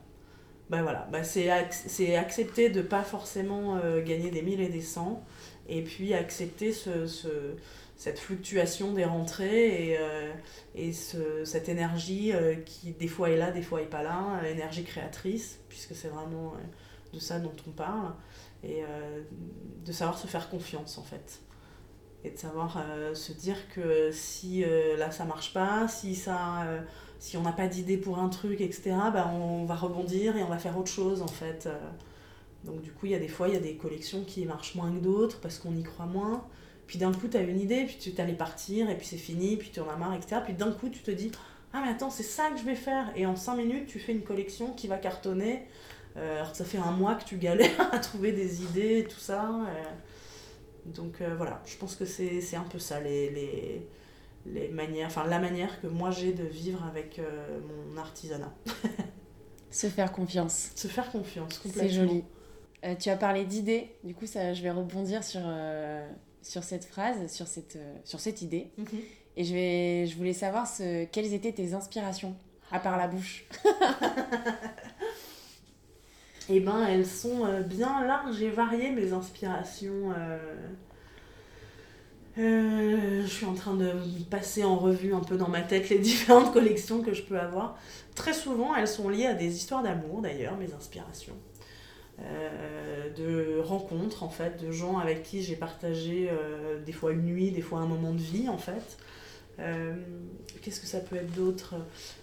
[0.69, 5.23] Ben voilà, ben c'est, c'est accepter de pas forcément gagner des mille et des cents,
[5.67, 7.55] et puis accepter ce, ce,
[8.01, 10.31] cette fluctuation des rentrées et, euh,
[10.73, 14.39] et ce, cette énergie euh, qui des fois est là, des fois est pas là,
[14.41, 16.53] euh, énergie créatrice, puisque c'est vraiment
[17.13, 18.13] de ça dont on parle,
[18.63, 18.83] et
[19.85, 21.41] de savoir se faire confiance en fait.
[22.23, 22.77] Et de savoir
[23.13, 24.63] se dire que si
[24.97, 26.65] là ça marche pas, si, ça,
[27.19, 30.47] si on n'a pas d'idée pour un truc, etc., bah, on va rebondir et on
[30.47, 31.67] va faire autre chose en fait.
[32.63, 34.75] Donc du coup, il y a des fois, il y a des collections qui marchent
[34.75, 36.45] moins que d'autres parce qu'on y croit moins.
[36.85, 39.55] Puis d'un coup, tu as une idée, puis tu t'allais partir, et puis c'est fini,
[39.55, 40.41] puis tu en as marre, etc.
[40.43, 41.31] Puis d'un coup, tu te dis
[41.73, 43.11] Ah, mais attends, c'est ça que je vais faire.
[43.15, 45.65] Et en 5 minutes, tu fais une collection qui va cartonner.
[46.17, 49.03] Euh, alors que ça fait un mois que tu galères à trouver des idées et
[49.05, 49.49] tout ça.
[49.49, 49.83] Euh.
[50.85, 53.87] donc euh, voilà, je pense que c'est un peu ça, les, les,
[54.45, 57.21] les manières, enfin la manière que moi j'ai de vivre avec
[57.67, 58.53] mon artisanat.
[59.71, 60.71] Se faire confiance.
[60.75, 61.83] Se faire confiance, complètement.
[61.83, 62.23] C'est joli.
[62.99, 65.39] tu as parlé d'idées, du coup ça, je vais rebondir sur
[66.41, 68.71] sur cette phrase, sur cette, euh, sur cette idée.
[68.77, 68.99] Mhm.
[69.37, 72.35] Et je, vais, je voulais savoir ce, quelles étaient tes inspirations,
[72.71, 73.45] à part la bouche?
[76.55, 80.13] eh ben, elles sont euh, bien larges et variées, mes inspirations.
[82.37, 83.91] Euh, je suis en train de
[84.29, 87.77] passer en revue un peu dans ma tête les différentes collections que je peux avoir.
[88.15, 91.35] Très souvent, elles sont liées à des histoires d'amour, d'ailleurs, mes inspirations.
[92.19, 97.23] Euh, de rencontres en fait, de gens avec qui j'ai partagé euh, des fois une
[97.23, 98.97] nuit, des fois un moment de vie en fait.
[100.61, 101.75] Qu'est-ce que ça peut être d'autre?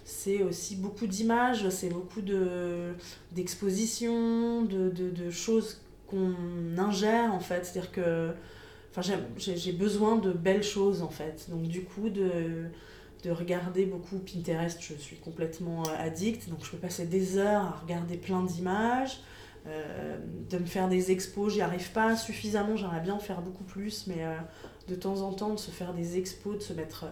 [0.05, 2.21] C'est aussi beaucoup d'images, c'est beaucoup
[3.31, 6.33] d'expositions, de, de, de, choses qu'on
[6.77, 7.65] ingère en fait.
[7.65, 8.31] C'est-à-dire que
[8.91, 11.49] enfin, j'ai besoin de belles choses en fait.
[11.49, 12.65] Donc du coup, de,
[13.23, 16.49] de regarder beaucoup Pinterest, je suis complètement euh, addict.
[16.49, 19.19] Donc je peux passer des heures à regarder plein d'images.
[19.67, 20.17] Euh,
[20.49, 24.07] de me faire des expos, j'y arrive pas suffisamment, j'aimerais bien en faire beaucoup plus,
[24.07, 24.37] mais euh,
[24.87, 27.05] de temps en temps, de se faire des expos, de se mettre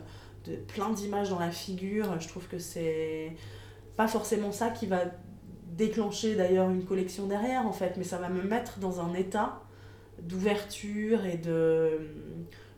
[0.68, 3.36] plein d'images dans la figure, je trouve que c'est
[3.96, 5.06] pas forcément ça qui va
[5.78, 9.62] déclencher d'ailleurs une collection derrière en fait, mais ça va me mettre dans un état
[10.22, 12.00] d'ouverture et de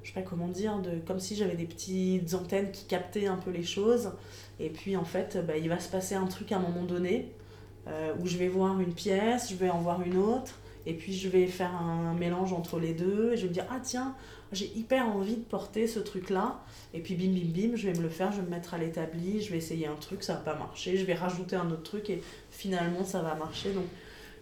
[0.01, 3.37] je sais pas comment dire de comme si j'avais des petites antennes qui captaient un
[3.37, 4.11] peu les choses.
[4.59, 7.33] Et puis en fait bah, il va se passer un truc à un moment donné
[7.87, 11.13] euh, où je vais voir une pièce je vais en voir une autre et puis
[11.13, 14.15] je vais faire un mélange entre les deux et je vais me dire ah tiens
[14.51, 17.97] j'ai hyper envie de porter ce truc là et puis bim bim bim je vais
[17.97, 20.33] me le faire je vais me mettre à l'établi je vais essayer un truc ça
[20.33, 23.85] va pas marcher je vais rajouter un autre truc et finalement ça va marcher donc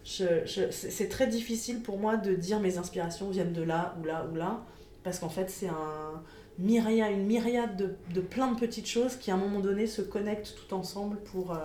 [0.07, 4.35] c'est très difficile pour moi de dire mes inspirations viennent de là ou là ou
[4.35, 4.63] là,
[5.03, 6.23] parce qu'en fait c'est un
[6.57, 10.01] myriade, une myriade de, de, plein de petites choses qui à un moment donné se
[10.01, 11.57] connectent tout ensemble pour, euh,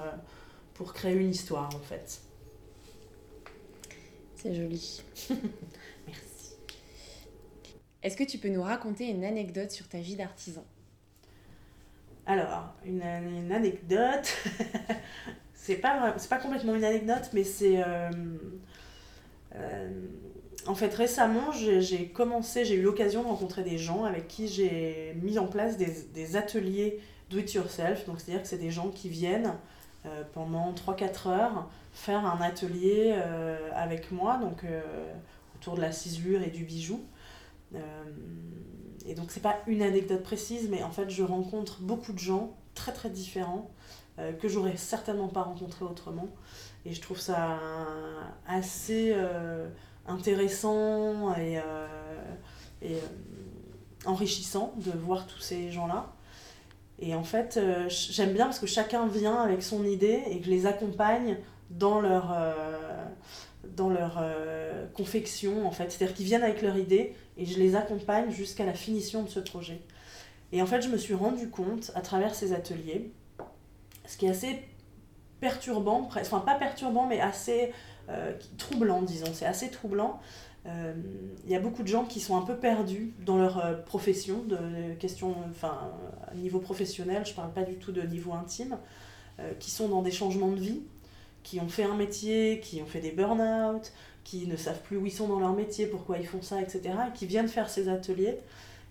[0.74, 2.20] pour créer une histoire en fait.
[4.36, 5.02] C'est joli.
[8.02, 10.64] Est-ce que tu peux nous raconter une anecdote sur ta vie d'artisan?
[12.26, 13.02] Alors, une,
[13.52, 14.32] anecdote.
[15.54, 17.82] c'est pas, pas complètement une anecdote, mais c'est.
[17.82, 18.10] Euh,
[19.54, 19.90] euh,
[20.66, 25.16] en fait, récemment, j'ai commencé, j'ai eu l'occasion de rencontrer des gens avec qui j'ai
[25.20, 28.06] mis en place des, des ateliers do it yourself.
[28.06, 29.54] Donc, c'est-à-dire que c'est des gens qui viennent
[30.06, 33.14] euh, pendant 3-4 heures faire un atelier
[33.74, 34.64] avec moi, donc
[35.56, 37.04] autour de la ciselure et du bijou.
[39.06, 42.56] Et donc, c'est pas une anecdote précise, mais en fait, je rencontre beaucoup de gens
[42.74, 43.70] très très différents
[44.18, 46.28] euh, que j'aurais certainement pas rencontré autrement.
[46.84, 47.58] Et je trouve ça
[48.46, 49.68] assez euh,
[50.06, 51.86] intéressant et, euh,
[52.82, 52.96] et
[54.04, 56.12] enrichissant de voir tous ces gens-là.
[56.98, 57.58] Et en fait,
[57.88, 61.38] j'aime bien parce que chacun vient avec son idée et que je les accompagne
[61.70, 62.32] dans leur,
[63.76, 64.22] dans leur
[64.94, 65.90] confection, en fait.
[65.90, 69.40] C'est-à-dire qu'ils viennent avec leur idée et je les accompagne jusqu'à la finition de ce
[69.40, 69.80] projet.
[70.52, 73.10] Et en fait, je me suis rendu compte à travers ces ateliers
[74.06, 74.60] ce qui est assez
[75.40, 77.72] perturbant, enfin pas perturbant, mais assez
[78.08, 79.32] euh, troublant, disons.
[79.32, 80.20] C'est assez troublant.
[80.64, 80.94] Il euh,
[81.48, 84.94] y a beaucoup de gens qui sont un peu perdus dans leur euh, profession, de,
[84.94, 85.90] questions, enfin,
[86.36, 88.78] niveau professionnel, je parle pas du tout de niveau intime,
[89.58, 90.82] qui sont dans des changements de vie,
[91.42, 93.92] qui ont fait un métier, qui ont fait des burn-out,
[94.24, 96.94] qui ne savent plus où ils sont dans leur métier, pourquoi ils font ça, etc.,
[97.08, 98.38] et qui viennent faire ces ateliers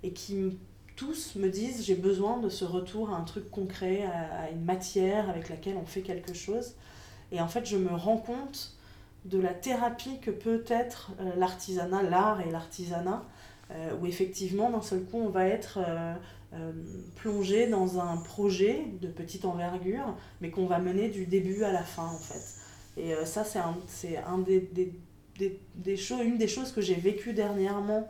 [0.04, 0.58] et qui
[0.96, 5.30] tous me disent j'ai besoin de ce retour à un truc concret, à, une matière
[5.30, 6.76] avec laquelle on fait quelque chose.
[7.32, 8.76] Et en fait, je me rends compte
[9.26, 13.24] de la thérapie que peut être euh, l'artisanat, l'art et l'artisanat,
[13.72, 16.14] euh, où effectivement, d'un seul coup, on va être euh,
[17.16, 21.84] plongé dans un projet de petite envergure, mais qu'on va mener du début à la
[21.84, 23.02] fin, en fait.
[23.02, 23.78] Et ça, c'est un,
[24.28, 24.94] un des, des,
[25.40, 28.10] des, des, choses, une des choses que j'ai vécues dernièrement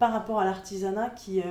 [0.00, 1.42] par rapport à l'artisanat qui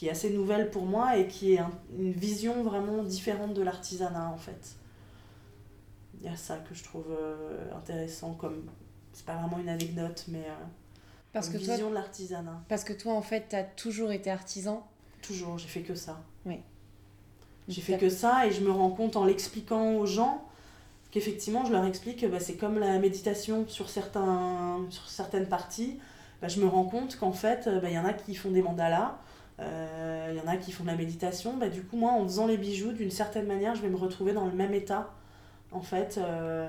[0.00, 1.60] qui est assez nouvelle pour moi et qui est
[1.98, 4.76] une vision vraiment différente de l'artisanat en fait.
[6.18, 8.64] Il y a ça que je trouve euh, intéressant comme
[9.12, 10.64] c'est pas vraiment une anecdote mais euh,
[11.34, 12.62] parce une que vision de l'artisanat.
[12.68, 14.86] Parce que toi en fait tu as toujours été artisan
[15.22, 16.20] Toujours, j'ai fait que ça.
[16.46, 16.58] Oui.
[17.68, 20.44] J'ai fait que ça et je me rends compte en l'expliquant aux gens
[21.10, 25.98] qu'effectivement je leur explique que bah, c'est comme la méditation sur, certains, sur certaines parties.
[26.40, 28.62] Bah, je me rends compte qu'en fait, bah, il y en a qui font des
[28.62, 29.18] mandalas,
[29.58, 31.56] il euh, y en a qui font de la méditation.
[31.56, 34.32] Bah, du coup, moi, en faisant les bijoux, d'une certaine manière, je vais me retrouver
[34.32, 35.10] dans le même état,
[35.70, 36.18] en fait.
[36.18, 36.66] Euh,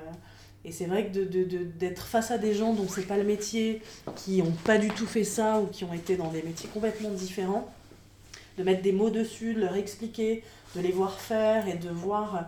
[0.65, 3.23] et c'est vrai que d'être de, de, face à des gens dont c'est pas le
[3.23, 3.81] métier,
[4.15, 7.09] qui n'ont pas du tout fait ça ou qui ont été dans des métiers complètement
[7.09, 7.71] différents,
[8.61, 10.43] de mettre des mots dessus, de leur expliquer,
[10.75, 12.45] de les voir faire et de voir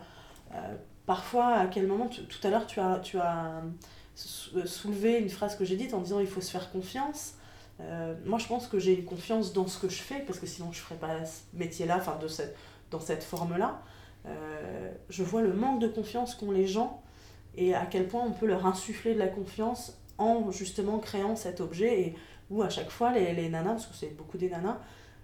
[0.53, 3.63] euh, parfois à quel moment, tout à l'heure tu as, tu as
[4.15, 7.33] soulevé une phrase que j'ai dite en disant il faut se faire confiance.
[7.81, 10.45] Euh, moi, je pense que j'ai une confiance dans ce que je fais, parce que
[10.45, 12.55] sinon, je ne ferais pas ce métier-là, enfin, de cette,
[12.91, 13.81] dans cette forme-là.
[14.27, 17.01] Euh, je vois le manque de confiance qu'ont les gens
[17.55, 21.59] et à quel point on peut leur insuffler de la confiance en justement créant cet
[21.59, 22.15] objet et
[22.49, 24.79] où à chaque fois les, les nanas, parce que c'est beaucoup des nanas,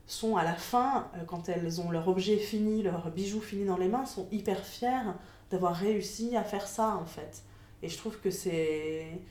[0.09, 3.77] sont à la fin, euh, quand elles ont leur objet fini, leur bijou fini dans
[3.77, 5.15] les mains, sont hyper fières
[5.51, 7.43] d'avoir réussi à faire ça en fait.
[7.83, 9.21] Et je trouve que c'est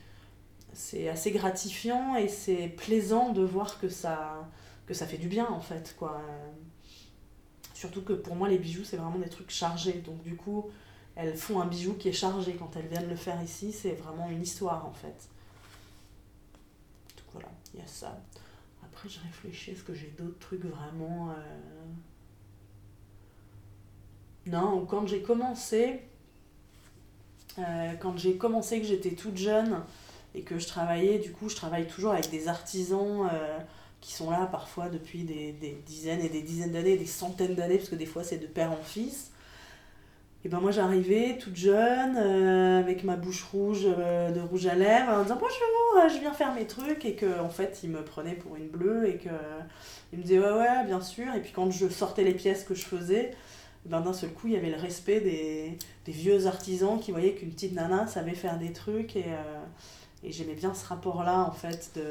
[1.11, 4.49] assez gratifiant et c'est plaisant de voir que ça,
[4.89, 5.97] fait du bien en fait.
[5.99, 6.21] Quoi.
[7.75, 10.03] Surtout que pour moi les bijoux c'est vraiment des trucs chargés.
[10.05, 10.71] Donc du coup
[11.17, 13.73] elles font un bijou qui est chargé quand elles viennent le faire ici.
[13.73, 15.29] C'est vraiment une histoire en fait.
[17.75, 18.19] il y a ça.
[18.99, 21.33] Après, je réfléchis, est-ce que j'ai d'autres trucs vraiment.
[24.47, 26.01] Non, quand j'ai commencé,
[27.57, 29.85] quand j'ai commencé, que j'étais toute jeune
[30.35, 33.31] et que je travaillais, du coup, je travaille toujours avec des artisans
[34.01, 37.77] qui sont là parfois depuis des, des dizaines et des dizaines d'années, des centaines d'années,
[37.77, 39.31] parce que des fois c'est de père en fils.
[40.45, 44.77] Et ben moi j'arrivais toute jeune, euh, avec ma bouche rouge euh, de rouge à
[44.77, 47.91] lèvres, en disant bonjour, euh, je viens faire mes trucs, et que en fait il
[47.91, 49.31] me prenait pour une bleue, et que
[50.13, 52.77] il me disait ouais ouais bien sûr, et puis quand je sortais les pièces que
[52.77, 53.33] je faisais,
[53.85, 57.35] ben d'un seul coup il y avait le respect des, des vieux artisans qui voyaient
[57.35, 59.27] qu'une petite nana savait faire des trucs, et,
[60.23, 62.03] et j'aimais bien ce rapport là en fait de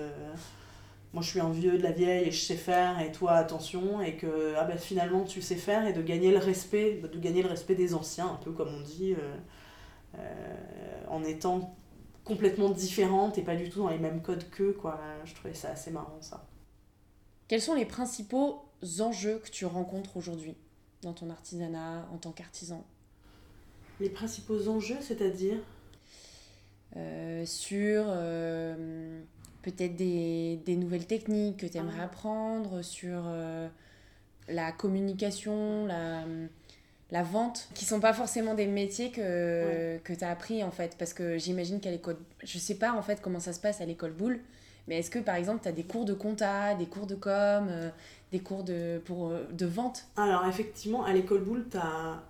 [1.17, 4.01] moi je suis un vieux de la vieille et je sais faire et toi attention
[4.01, 7.41] et que ah bah, finalement tu sais faire et de gagner le respect de gagner
[7.41, 9.35] le respect des anciens un peu comme on dit euh,
[10.19, 11.75] euh, en étant
[12.23, 14.99] complètement différente et pas du tout dans les mêmes codes qu'eux quoi.
[15.25, 16.45] Je trouvais ça assez marrant ça.
[17.47, 20.55] Quels sont les principaux enjeux que tu rencontres aujourd'hui
[21.01, 22.85] dans ton artisanat en tant qu'artisan?
[23.99, 25.57] Les principaux enjeux c'est-à-dire?
[26.95, 28.05] Euh, sur
[29.71, 32.05] peut-être des, des, nouvelles techniques que tu aimerais ah.
[32.05, 33.67] apprendre, sur euh,
[34.47, 36.23] la communication, la,
[37.11, 40.95] la vente, qui sont pas forcément des métiers que, que tu as appris en fait.
[40.97, 43.85] Parce que j'imagine qu'à l'école, je sais pas en fait comment ça se passe à
[43.85, 44.39] l'école boule,
[44.87, 47.67] mais est-ce que par exemple tu as des cours de compta, des cours de com,
[47.69, 47.89] euh,
[48.31, 50.05] des cours de, pour, euh, de vente?
[50.15, 52.23] Alors effectivement, à l'école boule, tu as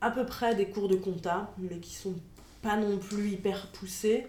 [0.00, 2.14] à peu près des cours de compta, mais qui sont
[2.62, 4.26] pas non plus hyper poussés.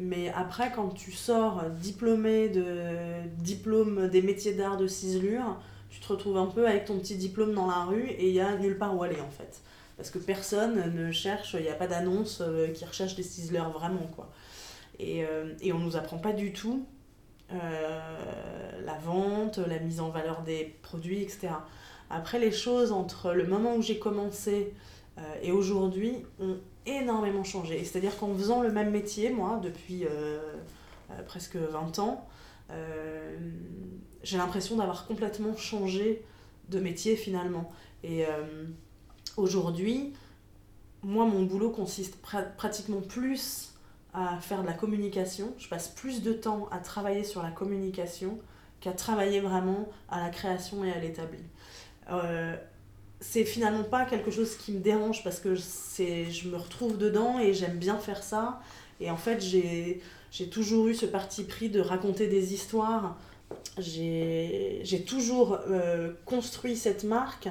[0.00, 5.60] Mais après, quand tu sors diplômé de diplôme des métiers d'art de ciselure,
[5.90, 8.40] tu te retrouves un peu avec ton petit diplôme dans la rue et il n'y
[8.40, 9.60] a nulle part où aller en fait.
[9.98, 13.70] Parce que personne ne cherche, il n'y a pas d'annonce euh, qui recherche des ciseleurs
[13.70, 14.30] vraiment quoi.
[14.98, 16.86] Et, euh, et on ne nous apprend pas du tout
[17.52, 21.48] euh, la vente, la mise en valeur des produits, etc.
[22.08, 24.72] Après, les choses entre le moment où j'ai commencé
[25.42, 26.56] et aujourd'hui ont
[26.86, 27.84] énormément changé.
[27.84, 30.40] C'est-à-dire qu'en faisant le même métier, moi, depuis euh,
[31.10, 32.26] euh, presque 20 ans,
[32.70, 33.36] euh,
[34.22, 36.24] j'ai l'impression d'avoir complètement changé
[36.68, 37.72] de métier finalement.
[38.04, 38.24] Et
[39.36, 40.14] aujourd'hui,
[41.02, 42.16] moi, mon boulot consiste
[42.56, 43.74] pratiquement plus
[44.14, 45.52] à faire de la communication.
[45.58, 48.38] Je passe plus de temps à travailler sur la communication
[48.80, 51.42] qu'à travailler vraiment à la création et à l'établi
[53.20, 57.38] c'est finalement pas quelque chose qui me dérange parce que c'est je me retrouve dedans
[57.38, 58.60] et j'aime bien faire ça.
[59.00, 63.18] Et en fait j'ai toujours eu ce parti pris de raconter des histoires.
[63.78, 67.48] J'ai toujours euh, construit cette marque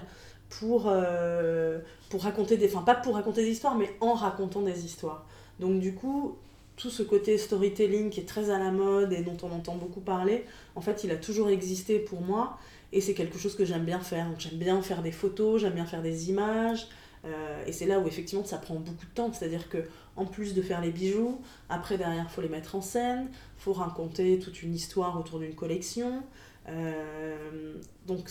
[0.49, 1.79] pour, euh,
[2.10, 5.25] pour raconter des enfin pas pour raconter des histoires mais en racontant des histoires.
[5.60, 6.36] Donc du coup
[6.77, 9.99] tout ce côté storytelling qui est très à la mode et dont on entend beaucoup
[9.99, 12.58] parler en fait il a toujours existé pour moi
[12.91, 14.28] et c'est quelque chose que j'aime bien faire.
[14.38, 16.88] j'aime bien faire des photos, j'aime bien faire des images.
[17.25, 19.32] Euh, et c'est là où effectivement ça prend beaucoup de temps.
[19.34, 19.84] C'est-à-dire que
[20.15, 23.62] en plus de faire les bijoux, après derrière il faut les mettre en scène, il
[23.62, 26.23] faut raconter toute une histoire autour d'une collection.
[26.67, 27.75] Euh,
[28.08, 28.30] donc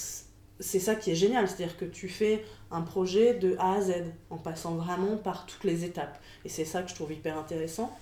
[0.61, 3.93] c'est ça qui est génial, c'est-à-dire que tu fais un projet de A à Z
[4.31, 6.19] en passant vraiment par toutes les étapes.
[6.45, 7.97] Et c'est ça que je trouve hyper intéressant.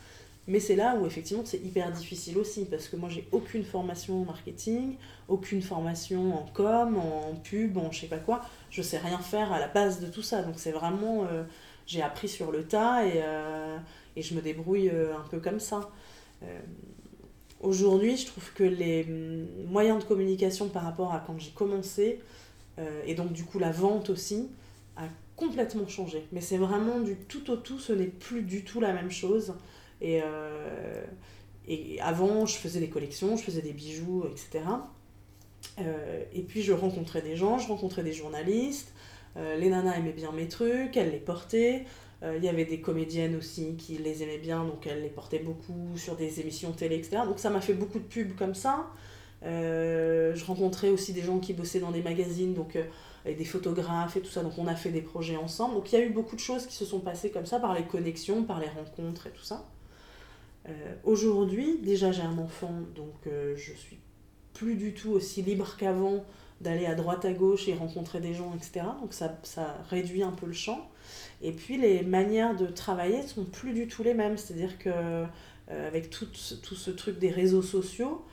[0.49, 4.23] Mais c'est là où effectivement c'est hyper difficile aussi, parce que moi j'ai aucune formation
[4.23, 4.97] en marketing,
[5.29, 8.43] aucune formation en com, en pub, en je sais pas quoi.
[8.71, 10.43] Je sais rien faire à la base de tout ça.
[10.43, 11.25] Donc c'est vraiment.
[11.25, 11.43] Euh,
[11.87, 13.79] j'ai appris sur le tas et, euh,
[14.17, 15.91] et je me débrouille euh, un peu comme ça.
[17.61, 22.21] Aujourd'hui, je trouve que les mm, moyens de communication par rapport à quand j'ai commencé,
[23.07, 24.51] et donc du coup la vente aussi,
[24.97, 25.05] a
[25.35, 26.27] complètement changé.
[26.33, 29.55] Mais c'est vraiment du tout au tout, ce n'est plus du tout la même chose.
[30.07, 31.05] Et, euh,
[31.67, 34.65] et avant, je faisais des collections, je faisais des bijoux, etc.
[35.81, 38.93] Euh, et puis je rencontrais des gens, je rencontrais des journalistes.
[39.37, 41.85] Euh, les nanas aimaient bien mes trucs, elles les portaient.
[42.25, 45.97] Il y avait des comédiennes aussi qui les aimaient bien, donc elles les portaient beaucoup
[45.97, 47.19] sur des émissions télé, etc.
[47.25, 48.87] Donc ça m'a fait beaucoup de pubs comme ça.
[49.43, 52.79] je rencontrais aussi des gens qui bossaient dans des magazines, donc
[53.27, 54.43] des photographes et tout ça.
[54.43, 55.75] Donc on a fait des projets ensemble.
[55.75, 57.75] Donc il y a eu beaucoup de choses qui se sont passées comme ça par
[57.75, 59.67] les connexions, par les rencontres et tout ça.
[60.69, 63.99] Euh, aujourd'hui, déjà j'ai un enfant, donc euh, je suis
[64.53, 66.25] plus du tout aussi libre qu'avant
[66.61, 68.87] d'aller à droite à gauche et rencontrer des gens, etc.
[69.01, 70.89] Donc ça, ça réduit un peu le champ.
[71.43, 74.39] Et puis les manières de travailler sont plus du tout les mêmes.
[74.39, 75.27] C'est-à-dire que euh,
[75.69, 76.27] avec tout,
[76.63, 78.25] tout, ce truc des réseaux sociaux,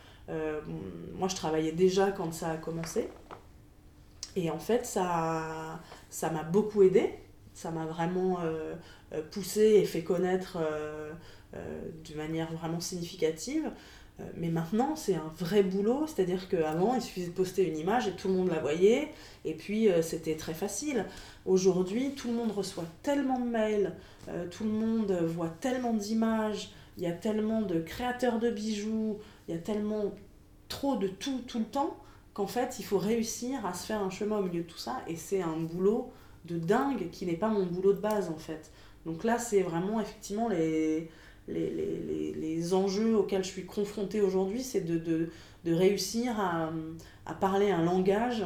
[1.16, 3.10] moi je travaillais déjà quand ça a commencé.
[4.38, 7.14] Et en fait, ça ça m'a beaucoup aidé.
[7.54, 8.40] Ça m'a vraiment
[9.32, 11.12] poussé et fait connaître euh,
[11.54, 13.72] de manière vraiment significative.
[14.20, 18.08] Euh, mais maintenant, c'est un vrai boulot, c'est-à-dire qu'avant, il suffisait de poster une image
[18.08, 19.10] et tout le monde la voyait,
[19.44, 21.06] et puis euh, c'était très facile.
[21.46, 23.96] Aujourd'hui, tout le monde reçoit tellement de mails,
[24.30, 29.18] euh, tout le monde voit tellement d'images, il y a tellement de créateurs de bijoux,
[29.48, 30.14] il y a tellement
[30.70, 31.98] trop de tout tout le temps,
[32.36, 35.02] qu'en fait, il faut réussir à se faire un chemin au milieu de tout ça,
[35.08, 36.12] et c'est un boulot
[36.46, 38.72] de dingue qui n'est pas mon boulot de base, en fait.
[39.06, 41.10] Donc là, c'est vraiment effectivement les
[41.48, 45.30] les, les, les, enjeux auxquels je suis confrontée aujourd'hui, c'est de, de,
[45.66, 46.72] de, réussir à,
[47.26, 48.46] à, parler un langage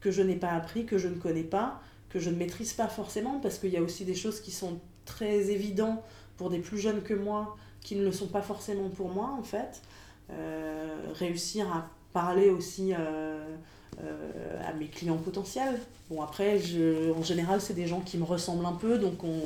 [0.00, 2.88] que je n'ai pas appris, que je ne connais pas, que je ne maîtrise pas
[2.88, 6.00] forcément, parce qu'il y a aussi des choses qui sont très évidentes
[6.36, 9.42] pour des plus jeunes que moi, qui ne le sont pas forcément pour moi, en
[9.42, 9.82] fait.
[10.30, 13.56] Euh, réussir à parler aussi euh,
[14.02, 15.80] euh, à mes clients potentiels.
[16.10, 19.40] Bon, après, je, en général, c'est des gens qui me ressemblent un peu, donc on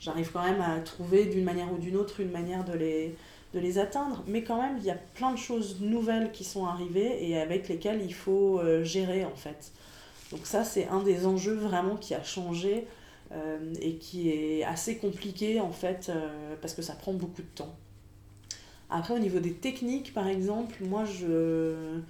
[0.00, 3.14] j'arrive quand même à trouver d'une manière ou d'une autre une manière de les,
[3.54, 4.22] de les atteindre.
[4.26, 7.68] Mais quand même, il y a plein de choses nouvelles qui sont arrivées et avec
[7.68, 9.72] lesquelles il faut euh, gérer en fait.
[10.30, 12.86] Donc ça, c'est un des enjeux vraiment qui a changé
[13.32, 17.48] euh, et qui est assez compliqué en fait euh, parce que ça prend beaucoup de
[17.54, 17.74] temps.
[18.90, 22.00] Après, au niveau des techniques, par exemple, moi, je,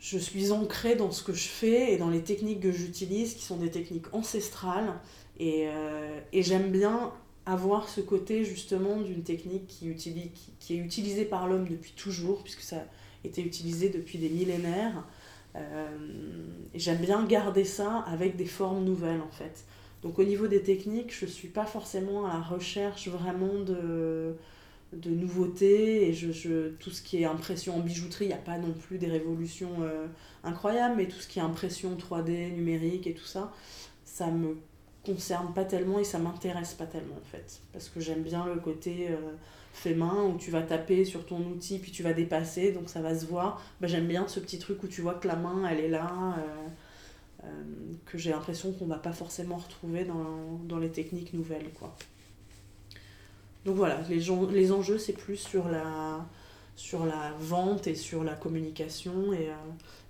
[0.00, 3.42] je suis ancrée dans ce que je fais et dans les techniques que j'utilise, qui
[3.42, 4.92] sont des techniques ancestrales
[5.38, 7.12] et, euh, et j'aime bien
[7.46, 12.42] avoir ce côté justement d'une technique qui, utilise, qui, est utilisée par l'homme depuis toujours,
[12.42, 12.84] puisque ça a
[13.24, 15.04] été utilisé depuis des millénaires.
[15.54, 15.88] Euh,
[16.74, 19.64] j'aime bien garder ça avec des formes nouvelles en fait.
[20.02, 24.34] Donc au niveau des techniques, je ne suis pas forcément à la recherche vraiment de,
[24.92, 26.08] de nouveautés.
[26.08, 28.72] Et je, je, tout ce qui est impression en bijouterie, il n'y a pas non
[28.72, 30.06] plus des révolutions euh,
[30.44, 33.52] incroyables, mais tout ce qui est impression 3D, numérique et tout ça,
[34.04, 34.56] ça me
[35.06, 37.60] concerne pas tellement et ça m'intéresse pas tellement en fait.
[37.72, 39.32] Parce que j'aime bien le côté euh,
[39.72, 43.00] fait main où tu vas taper sur ton outil puis tu vas dépasser donc ça
[43.00, 43.62] va se voir.
[43.80, 46.36] Bah, j'aime bien ce petit truc où tu vois que la main elle est là,
[46.38, 47.48] euh, euh,
[48.06, 51.94] que j'ai l'impression qu'on va pas forcément retrouver dans, dans, les techniques nouvelles quoi.
[53.64, 56.26] Donc voilà, les, gens, les enjeux c'est plus sur la,
[56.76, 59.48] sur la vente et sur la communication et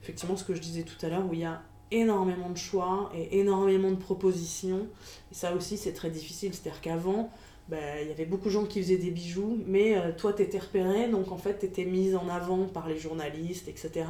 [0.03, 3.11] effectivement ce que je disais tout à l'heure où il y a énormément de choix
[3.15, 4.87] et énormément de propositions.
[5.31, 6.53] Et ça aussi, c'est très difficile.
[6.55, 7.31] C'est-à-dire qu'avant,
[7.69, 10.43] ben, il y avait beaucoup de gens qui faisaient des bijoux, mais euh, toi, tu
[10.43, 14.07] étais repéré, donc en fait, tu étais mise en avant par les journalistes, etc.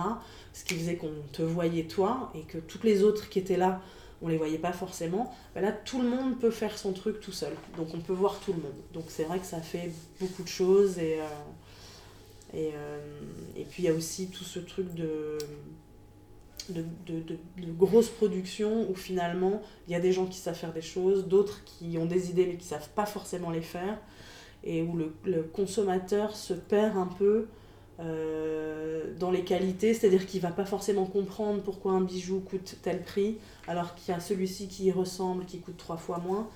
[0.53, 3.81] Ce qui faisait qu'on te voyait toi et que toutes les autres qui étaient là,
[4.23, 5.35] on les voyait pas forcément.
[5.55, 7.53] Ben là, tout le monde peut faire son truc tout seul.
[7.77, 8.77] Donc on peut voir tout le monde.
[8.93, 11.21] Donc c'est vrai que ça fait beaucoup de choses et.
[11.21, 11.25] Euh,
[12.55, 12.99] et, euh,
[13.57, 15.37] et puis il y a aussi tout ce truc de
[16.73, 20.73] de, de, de, grosses productions où finalement il y a des gens qui savent faire
[20.73, 23.99] des choses, d'autres qui ont des idées mais qui ne savent pas forcément les faire,
[24.65, 27.47] et où le, le consommateur se perd un peu
[27.99, 32.77] euh, dans les qualités, c'est-à-dire qu'il ne va pas forcément comprendre pourquoi un bijou coûte
[32.83, 36.49] tel prix, alors qu'il y a celui-ci qui y ressemble, qui coûte trois fois moins.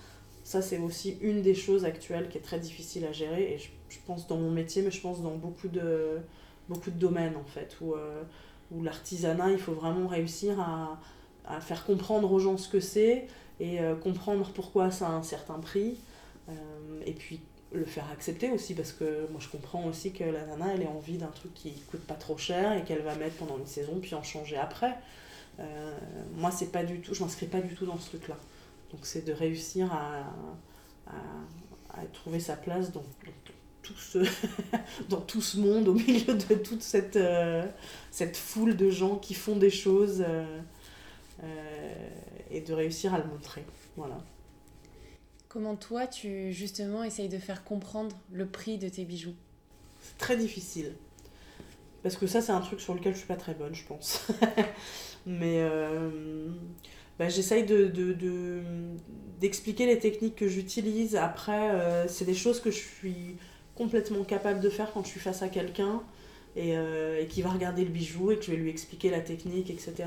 [0.45, 3.69] Ça, c'est aussi une des choses actuelles qui est très difficile à gérer, et je,
[3.89, 6.19] je, pense dans mon métier, mais je pense dans beaucoup de,
[6.69, 7.95] beaucoup de domaines en fait, où...
[7.95, 8.23] Euh,
[8.71, 10.99] où l'artisanat, il faut vraiment réussir à,
[11.61, 13.27] faire comprendre aux gens ce que c'est
[13.59, 15.97] et euh, comprendre pourquoi ça a un certain prix.
[16.49, 16.53] Euh,
[17.07, 17.41] et puis
[17.73, 20.89] le faire accepter aussi, parce que moi je comprends aussi que la nana, elle ait
[20.89, 23.99] envie d'un truc qui coûte pas trop cher et qu'elle va mettre pendant une saison,
[24.01, 24.97] puis en changer après.
[25.59, 25.99] Euh,
[26.37, 28.37] moi, c'est pas du tout, je m'inscris pas du tout dans ce truc-là.
[28.93, 30.25] Donc c'est de réussir à,
[32.13, 32.93] trouver sa place
[33.91, 34.19] tout ce,
[35.09, 37.67] dans tout ce monde, au milieu de toute cette, euh,
[38.11, 40.45] cette foule de gens qui font des choses euh,
[41.43, 42.09] euh,
[42.51, 43.65] et de réussir à le montrer.
[43.97, 44.19] Voilà.
[45.49, 49.35] Comment toi, tu justement essayes de faire comprendre le prix de tes bijoux?
[50.01, 50.95] C'est très difficile.
[52.03, 54.27] Parce que ça, c'est un truc sur lequel je suis pas très bonne, je pense.
[55.27, 56.49] Mais euh,
[57.19, 58.63] bah, j'essaye de, de, de,
[59.41, 61.17] d'expliquer les techniques que j'utilise.
[61.17, 63.37] Après, euh, c'est des choses que je suis
[63.81, 66.03] complètement capable de faire quand je suis face à quelqu'un
[66.55, 69.21] et, euh, et qui va regarder le bijou et que je vais lui expliquer la
[69.21, 70.05] technique, etc.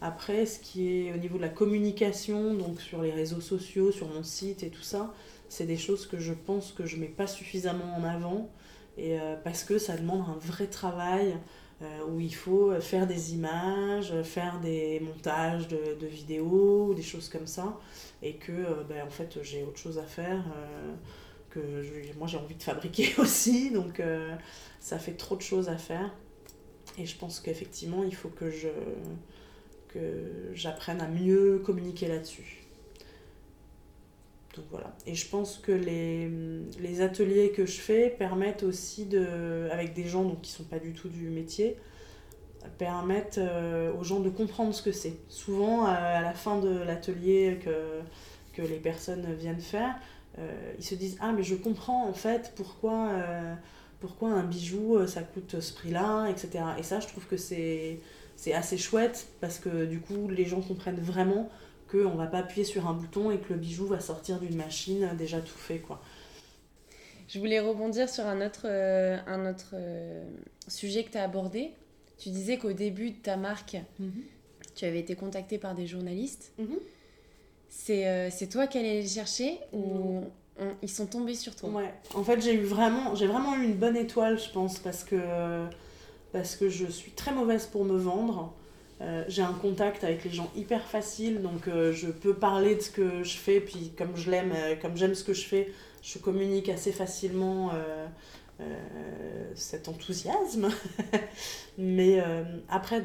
[0.00, 4.08] Après, ce qui est au niveau de la communication, donc sur les réseaux sociaux, sur
[4.08, 5.14] mon site et tout ça,
[5.48, 8.50] c'est des choses que je pense que je mets pas suffisamment en avant
[8.96, 11.36] et euh, parce que ça demande un vrai travail
[11.82, 17.46] euh, où il faut faire des images, faire des montages de, vidéos, des choses comme
[17.46, 17.78] ça
[18.24, 20.42] et que ben, en fait j'ai autre chose à faire.
[21.58, 21.84] Euh,
[22.18, 24.34] moi j'ai envie de fabriquer aussi, donc euh,
[24.80, 26.14] ça fait trop de choses à faire.
[26.98, 28.68] Et je pense qu'effectivement, il faut que je
[29.88, 32.66] que j'apprenne à mieux communiquer là-dessus.
[34.54, 34.94] donc voilà.
[35.06, 36.28] Et je pense que les,
[36.78, 40.78] les, ateliers que je fais permettent aussi de, avec des gens donc, qui sont pas
[40.78, 41.78] du tout du métier,
[42.76, 43.40] permettent
[43.98, 45.14] aux gens de comprendre ce que c'est.
[45.30, 48.02] Souvent, à la fin de l'atelier que,
[48.52, 49.94] que les personnes viennent faire,
[50.78, 53.10] ils se disent Ah, mais je comprends en fait pourquoi
[54.00, 56.64] pourquoi un bijou euh, ça coûte ce prix-là, etc.
[56.78, 58.00] Et ça, je trouve que c'est
[58.52, 61.50] assez chouette parce que du coup, les gens comprennent vraiment
[61.90, 65.10] qu'on va pas appuyer sur un bouton et que le bijou va sortir d'une machine
[65.16, 66.00] déjà tout fait, quoi.
[67.28, 70.24] Je voulais rebondir sur un autre, euh, un autre euh,
[70.66, 71.72] sujet que tu as abordé.
[72.16, 74.22] Tu disais qu'au début de ta marque, mhm.
[74.74, 76.52] tu avais été contacté par des journalistes.
[76.58, 76.78] Mhm.
[77.68, 80.22] C'est toi qui allais les chercher ou
[80.82, 81.70] ils sont tombés sur toi?
[81.70, 81.94] Ouais.
[82.14, 85.16] En fait, j'ai eu vraiment, j'ai vraiment eu une bonne étoile, je pense, parce que
[86.32, 88.52] parce que je suis très mauvaise pour me vendre.
[89.00, 92.80] Euh, j'ai un contact avec les gens hyper facile, donc euh, je peux parler de
[92.80, 95.72] ce que je fais, puis comme je l'aime, euh, comme j'aime ce que je fais,
[96.02, 97.70] je communique assez facilement
[99.54, 100.68] cet enthousiasme.
[101.78, 102.22] Mais
[102.68, 103.04] après,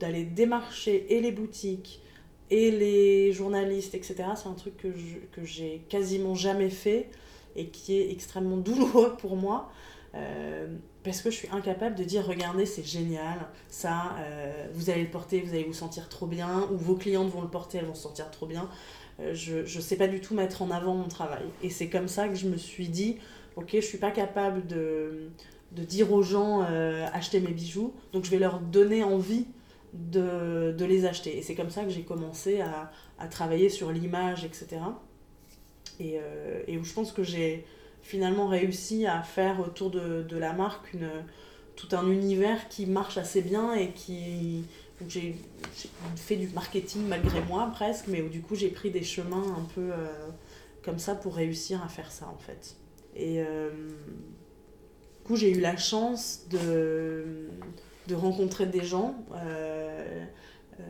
[0.00, 2.00] d'aller démarcher et les boutiques,
[2.50, 4.16] et les journalistes, etc.
[4.36, 4.88] C'est un truc que,
[5.32, 7.08] que j'ai quasiment jamais fait
[7.56, 9.70] et qui est extrêmement douloureux pour moi.
[10.14, 10.68] Euh,
[11.02, 13.38] parce que je suis incapable de dire regardez c'est génial
[13.68, 17.28] ça euh, vous allez le porter vous allez vous sentir trop bien ou vos clientes
[17.30, 18.68] vont le porter elles vont se sentir trop bien
[19.18, 22.06] euh, je ne sais pas du tout mettre en avant mon travail et c'est comme
[22.06, 23.16] ça que je me suis dit
[23.56, 25.30] ok je suis pas capable de,
[25.72, 26.60] de dire aux gens
[27.12, 29.46] achetez mes bijoux donc je vais leur donner envie
[29.94, 31.38] de, de les acheter.
[31.38, 34.66] Et c'est comme ça que j'ai commencé à, à, travailler sur l'image, etc.
[36.00, 37.64] Et, euh, et, où je pense que j'ai
[38.02, 41.08] finalement réussi à faire autour de, de, la marque une,
[41.76, 44.64] tout un univers qui marche assez bien et qui
[45.08, 45.36] j'ai
[46.16, 49.64] fait du marketing malgré moi presque, mais où du coup j'ai pris des chemins un
[49.74, 50.28] peu euh,
[50.82, 52.76] comme ça pour réussir à faire ça en fait.
[53.16, 57.48] Et euh, du coup j'ai eu la chance de
[58.06, 60.24] de rencontrer des gens euh,
[60.80, 60.82] euh,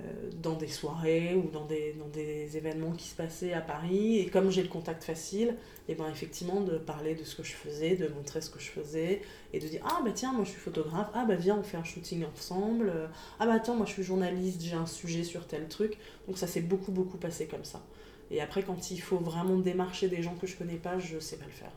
[0.42, 4.18] dans des soirées ou dans des, dans des événements qui se passaient à Paris.
[4.18, 5.56] Et comme j'ai le contact facile,
[5.88, 8.58] et eh ben effectivement de parler de ce que je faisais, de montrer ce que
[8.58, 9.20] je faisais
[9.52, 11.76] et de dire Ah bah tiens, moi je suis photographe, ah bah viens, on fait
[11.76, 12.90] un shooting ensemble,
[13.38, 15.98] ah bah attends, moi je suis journaliste, j'ai un sujet sur tel truc.
[16.26, 17.82] Donc ça s'est beaucoup beaucoup passé comme ça.
[18.30, 21.36] Et après, quand il faut vraiment démarcher des gens que je connais pas, je sais
[21.36, 21.72] pas le faire.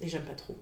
[0.00, 0.56] Et j'aime pas trop.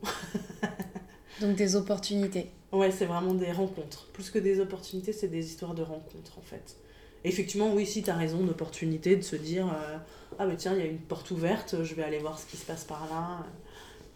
[1.41, 2.51] Donc des opportunités.
[2.75, 4.09] Ouais, c'est vraiment des rencontres.
[4.13, 6.77] Plus que des opportunités, c'est des histoires de rencontres en fait.
[7.23, 9.97] effectivement, oui, si tu as raison, d'opportunité de se dire euh,
[10.41, 12.57] Ah, mais tiens, il y a une porte ouverte, je vais aller voir ce qui
[12.57, 13.47] se passe par là.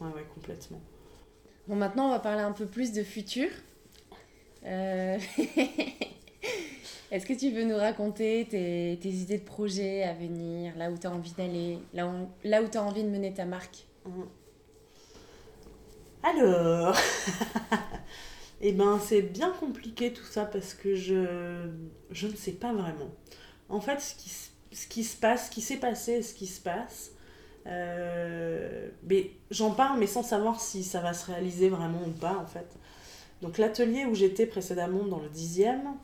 [0.00, 0.80] Ouais, ouais, complètement.
[1.68, 3.48] Bon, maintenant, on va parler un peu plus de futur.
[4.64, 5.18] Euh,
[7.12, 10.98] est-ce que tu veux nous raconter tes, tes, idées de projet à venir, là où
[10.98, 13.86] tu as envie d'aller, là où, là où tu as envie de mener ta marque?
[14.04, 14.22] Mmh.
[16.24, 16.96] Alors,
[18.61, 23.11] eh ben c'est bien compliqué tout ça parce que je, ne sais pas vraiment.
[23.68, 24.30] En fait, ce qui,
[24.72, 27.12] ce qui se passe, ce qui s'est passé, ce qui se passe,
[27.66, 32.36] euh, mais j'en parle mais sans savoir si ça va se réaliser vraiment ou pas
[32.36, 32.66] en fait.
[33.42, 35.94] Donc l'atelier où j'étais précédemment dans le dixième,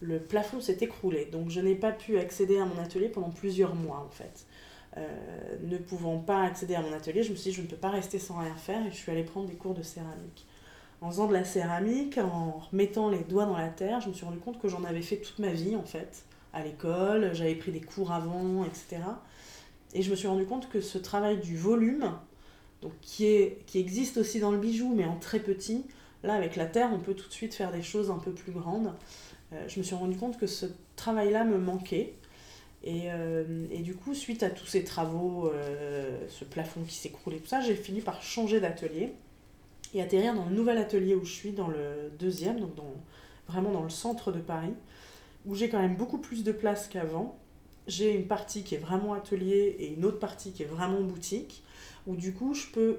[0.00, 1.26] le plafond s'est écroulé.
[1.26, 4.46] Donc je n'ai pas pu accéder à mon atelier pendant plusieurs mois en fait.
[4.96, 5.06] Euh,
[5.62, 7.90] ne pouvant pas accéder à mon atelier, je me suis dit je ne peux pas
[7.90, 10.46] rester sans rien faire et je suis allée prendre des cours de céramique.
[11.00, 14.24] En faisant de la céramique, en remettant les doigts dans la terre, je me suis
[14.24, 17.72] rendu compte que j'en avais fait toute ma vie en fait, à l'école, j'avais pris
[17.72, 18.98] des cours avant, etc.
[19.94, 22.12] Et je me suis rendu compte que ce travail du volume,
[22.82, 25.86] donc qui, est, qui existe aussi dans le bijou, mais en très petit,
[26.22, 28.52] là avec la terre, on peut tout de suite faire des choses un peu plus
[28.52, 28.92] grandes.
[29.52, 32.14] Euh, je me suis rendu compte que ce travail-là me manquait
[32.82, 37.34] et, euh, et, du coup, suite à tous ces travaux, euh, ce plafond qui s'écroule
[37.34, 39.12] et tout ça, j'ai fini par changer d'atelier
[39.94, 42.74] et atterrir dans le nouvel atelier où je suis, dans le deuxième, donc
[43.48, 44.74] vraiment dans le centre de Paris,
[45.46, 47.38] où j'ai quand même beaucoup plus de place qu'avant.
[47.86, 51.64] J'ai une partie qui est vraiment atelier et une autre partie qui est vraiment boutique,
[52.06, 52.98] où du coup je peux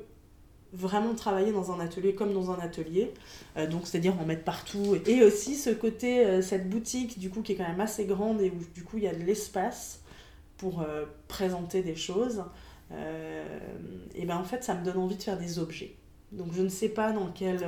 [0.73, 3.13] vraiment travailler dans un atelier comme dans un atelier,
[3.57, 4.97] euh, donc c'est-à-dire en mettre partout.
[5.05, 8.41] Et aussi ce côté, euh, cette boutique du coup qui est quand même assez grande
[8.41, 10.01] et où du coup il y a de l'espace
[10.57, 12.43] pour euh, présenter des choses,
[14.15, 15.95] et ben en fait ça me donne envie de faire des objets.
[16.31, 17.59] Donc je ne sais pas dans quel,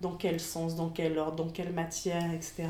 [0.00, 2.64] dans quel sens, dans quel ordre, dans quelle matière, etc.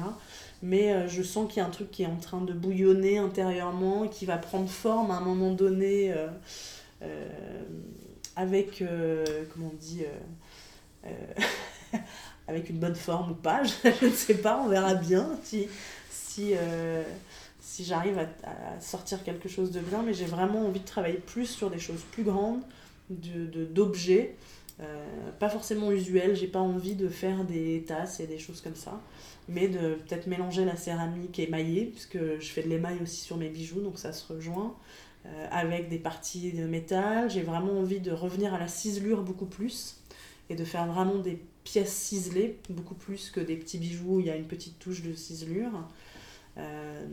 [0.62, 4.08] Mais je sens qu'il y a un truc qui est en train de bouillonner intérieurement,
[4.08, 6.12] qui va prendre forme à un moment donné
[8.36, 11.10] avec, euh, comment on dit, euh,
[11.94, 11.98] euh,
[12.48, 15.68] avec une bonne forme ou pas, je, ne sais pas, on verra bien si,
[16.10, 16.54] si,
[17.60, 21.46] si j'arrive à, sortir quelque chose de bien, mais j'ai vraiment envie de travailler plus
[21.46, 22.62] sur des choses plus grandes,
[23.10, 26.37] d'objets, de, euh, pas forcément usuels.
[26.37, 29.01] J'ai pas envie de faire des tasses et des choses comme ça,
[29.49, 33.49] mais de peut-être mélanger la céramique émaillée, puisque je fais de l'émail aussi sur mes
[33.49, 34.74] bijoux, donc ça se rejoint.
[35.24, 37.30] Euh, avec des parties de métal.
[37.30, 40.03] J'ai vraiment envie de revenir à la ciselure beaucoup plus
[40.51, 44.26] et de faire vraiment des pièces ciselées beaucoup plus que des petits bijoux où il
[44.26, 45.89] y a une petite touche de ciselure.
[46.59, 47.07] Euh,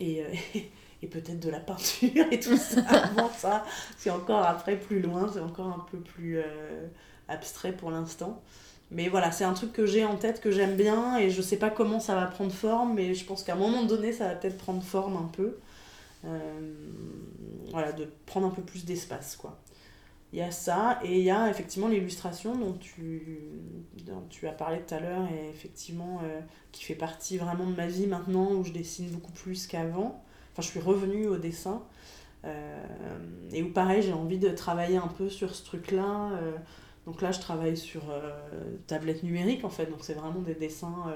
[0.00, 0.26] et, euh,
[1.02, 2.82] et peut-être de la peinture et tout ça.
[3.16, 3.64] bon, ça,
[3.96, 6.40] c'est encore après plus loin, c'est encore un peu plus
[7.28, 8.42] abstrait pour l'instant.
[8.90, 11.56] Mais voilà, c'est un truc que j'ai en tête, que j'aime bien, et je sais
[11.56, 14.34] pas comment ça va prendre forme, mais je pense qu'à un moment donné, ça va
[14.36, 15.56] peut-être prendre forme un peu.
[16.24, 16.74] Euh,
[17.70, 19.58] voilà, de prendre un peu plus d'espace, quoi.
[20.32, 23.38] Il y a ça, et il y a effectivement l'illustration dont tu,
[24.04, 26.40] dont tu as parlé tout à l'heure, et effectivement, euh,
[26.72, 30.22] qui fait partie vraiment de ma vie maintenant, où je dessine beaucoup plus qu'avant.
[30.52, 31.82] Enfin, je suis revenue au dessin,
[32.44, 32.84] euh,
[33.52, 36.30] et où pareil, j'ai envie de travailler un peu sur ce truc-là.
[37.06, 38.02] donc là, je travaille sur
[38.88, 41.14] tablette numérique, en fait, donc c'est vraiment des dessins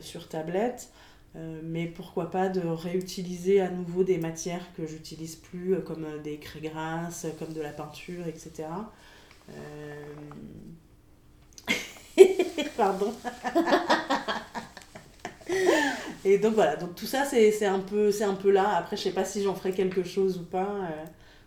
[0.00, 0.90] sur tablette.
[1.36, 6.04] Euh, mais pourquoi pas de réutiliser à nouveau des matières que j'utilise plus, euh, comme
[6.04, 8.64] euh, des craies grasses, comme de la peinture, etc.
[12.76, 13.12] Pardon.
[16.24, 18.76] Et donc voilà, donc tout ça c'est un, peu, un peu là.
[18.76, 20.88] Après, je sais pas si j'en ferai quelque chose ou pas.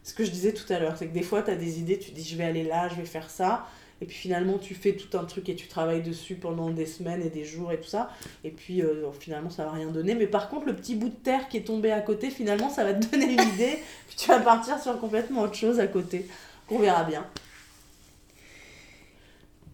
[0.03, 1.99] ce que je disais tout à l'heure, c'est que des fois, tu as des idées,
[1.99, 3.67] tu dis je vais aller là, je vais faire ça.
[4.01, 7.21] Et puis finalement, tu fais tout un truc et tu travailles dessus pendant des semaines
[7.21, 8.09] et des jours et tout ça.
[8.43, 10.15] Et puis euh, finalement, ça va rien donner.
[10.15, 12.83] Mais par contre, le petit bout de terre qui est tombé à côté, finalement, ça
[12.83, 13.77] va te donner une idée.
[14.07, 16.27] Puis tu vas partir sur complètement autre chose à côté.
[16.69, 17.27] On verra bien.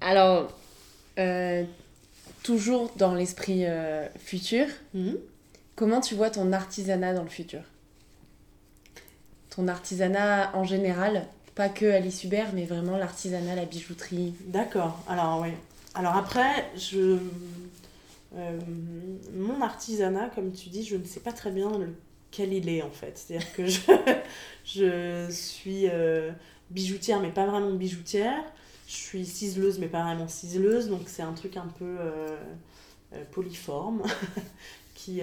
[0.02, 0.52] Alors,
[1.18, 1.64] euh,
[2.44, 5.18] toujours dans l'esprit euh, futur, mhm.
[5.76, 7.62] comment tu vois ton artisanat dans le futur?
[9.56, 11.28] Ton artisanat en général?
[11.58, 14.36] Pas que Alice Hubert, mais vraiment l'artisanat, la bijouterie.
[14.46, 15.04] D'accord.
[15.10, 15.50] Alors, oui.
[15.96, 17.18] Alors après, je...
[18.36, 18.60] Euh,
[19.34, 22.92] mon artisanat, comme tu dis, je ne sais pas très bien lequel il est en
[22.92, 23.18] fait.
[23.18, 23.80] C'est-à-dire que je,
[24.66, 26.32] je suis euh,
[26.70, 28.44] bijoutière, mais pas vraiment bijoutière.
[28.88, 30.90] Je suis ciseleuse, mais pas vraiment ciseleuse.
[30.90, 32.38] Donc c'est un truc un peu euh,
[33.32, 34.04] polyforme
[34.94, 35.22] qui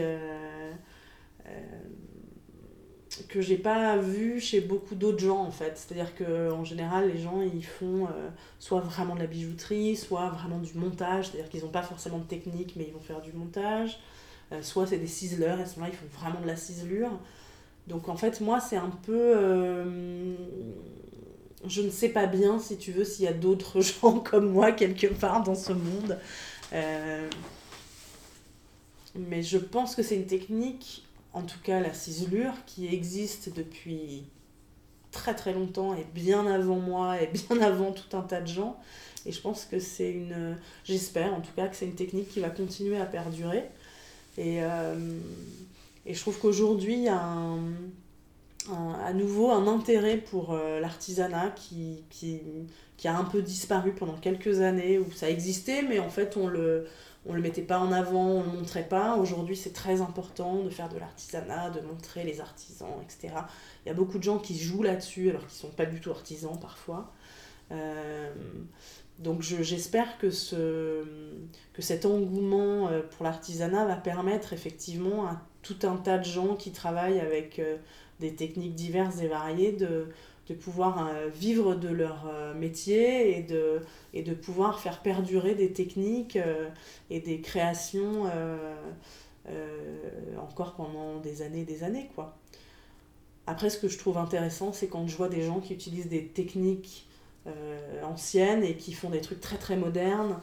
[3.29, 5.73] que j'ai pas vu chez beaucoup d'autres gens en fait.
[5.77, 10.31] C'est-à-dire que en général les gens ils font euh, soit vraiment de la bijouterie, soit
[10.31, 13.33] vraiment du montage, c'est-à-dire qu'ils n'ont pas forcément de technique mais ils vont faire du
[13.33, 13.99] montage.
[14.53, 17.11] Euh, soit c'est des ciseleurs, ce moment-là ils font vraiment de la ciselure.
[17.87, 19.33] Donc en fait moi c'est un peu...
[19.37, 20.35] Euh,
[21.67, 24.73] je ne sais pas bien si tu veux s'il y a d'autres gens comme moi
[24.73, 26.19] quelque part dans ce monde.
[29.15, 31.04] mais je pense que c'est une technique
[31.35, 34.25] en tout cas la ciselure, qui existe depuis
[35.11, 38.81] très très longtemps et bien avant moi et bien avant tout un tas de gens.
[39.27, 40.57] Et je pense que c'est une.
[40.85, 43.65] J'espère en tout cas que c'est une technique qui va continuer à perdurer.
[44.37, 44.95] Et, euh,
[46.07, 47.21] je trouve qu'aujourd'hui, il y a
[49.05, 52.41] à nouveau un intérêt pour euh, l'artisanat qui, qui,
[52.97, 56.47] qui, a un peu disparu pendant quelques années, où ça existait, mais en fait on
[56.47, 56.87] le,
[57.27, 59.17] on le mettait pas en avant, on le montrait pas.
[59.17, 63.35] Aujourd'hui, c'est très important de faire de l'artisanat, de montrer les artisans, etc.
[63.85, 66.11] Il y a beaucoup de gens qui jouent là-dessus alors qu'ils sont pas du tout
[66.11, 67.13] artisans parfois.
[67.73, 68.31] Euh,
[69.19, 76.19] donc j'espère que cet engouement euh, pour l'artisanat va permettre effectivement à tout un tas
[76.19, 77.77] de gens qui travaillent avec euh,
[78.21, 80.09] des techniques diverses et variées de,
[80.49, 83.81] de pouvoir euh, vivre de leur euh, métier et de,
[84.13, 86.69] et de pouvoir faire perdurer des techniques euh,
[87.11, 88.31] et des créations
[90.39, 92.11] encore pendant des années et des années.
[92.15, 92.37] Quoi.
[93.47, 96.27] Après, ce que je trouve intéressant, c'est quand je vois des gens qui utilisent des
[96.27, 97.07] techniques
[98.03, 100.39] anciennes et qui font des trucs très très modernes,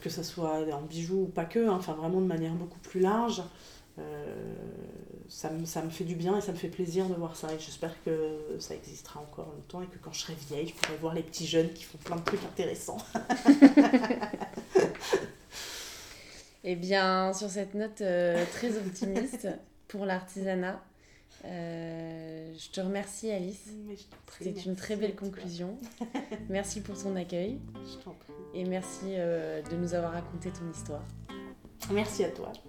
[0.00, 3.00] que ce soit en bijoux ou pas que, hein, enfin vraiment de manière beaucoup plus
[3.00, 3.42] large
[5.28, 7.52] ça me, ça me fait du bien et ça me fait plaisir de voir ça.
[7.52, 10.96] Et j'espère que ça existera encore longtemps et que quand je serai vieille, je pourrai
[10.98, 12.98] voir les petits jeunes qui font plein de trucs intéressants.
[16.64, 19.48] eh bien, sur cette note euh, très optimiste
[19.86, 20.82] pour l'artisanat,
[21.44, 23.68] euh, je te remercie Alice.
[24.40, 25.78] C'est une très belle conclusion.
[26.48, 27.60] merci pour ton accueil.
[28.54, 31.04] Et merci euh, de nous avoir raconté ton histoire.
[31.92, 32.52] Merci à toi.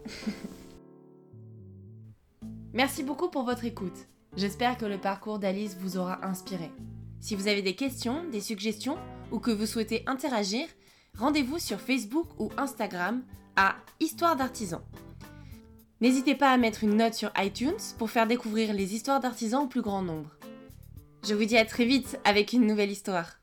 [2.73, 4.05] Merci beaucoup pour votre écoute.
[4.37, 6.69] J'espère que le parcours d'Alice vous aura inspiré.
[7.19, 8.97] Si vous avez des questions, des suggestions
[9.31, 10.67] ou que vous souhaitez interagir,
[11.17, 13.23] rendez-vous sur Facebook ou Instagram
[13.55, 14.81] à Histoire d'artisan.
[15.99, 19.67] N'hésitez pas à mettre une note sur iTunes pour faire découvrir les histoires d'artisans au
[19.67, 20.29] plus grand nombre.
[21.27, 23.38] Je vous dis à très vite avec une nouvelle histoire.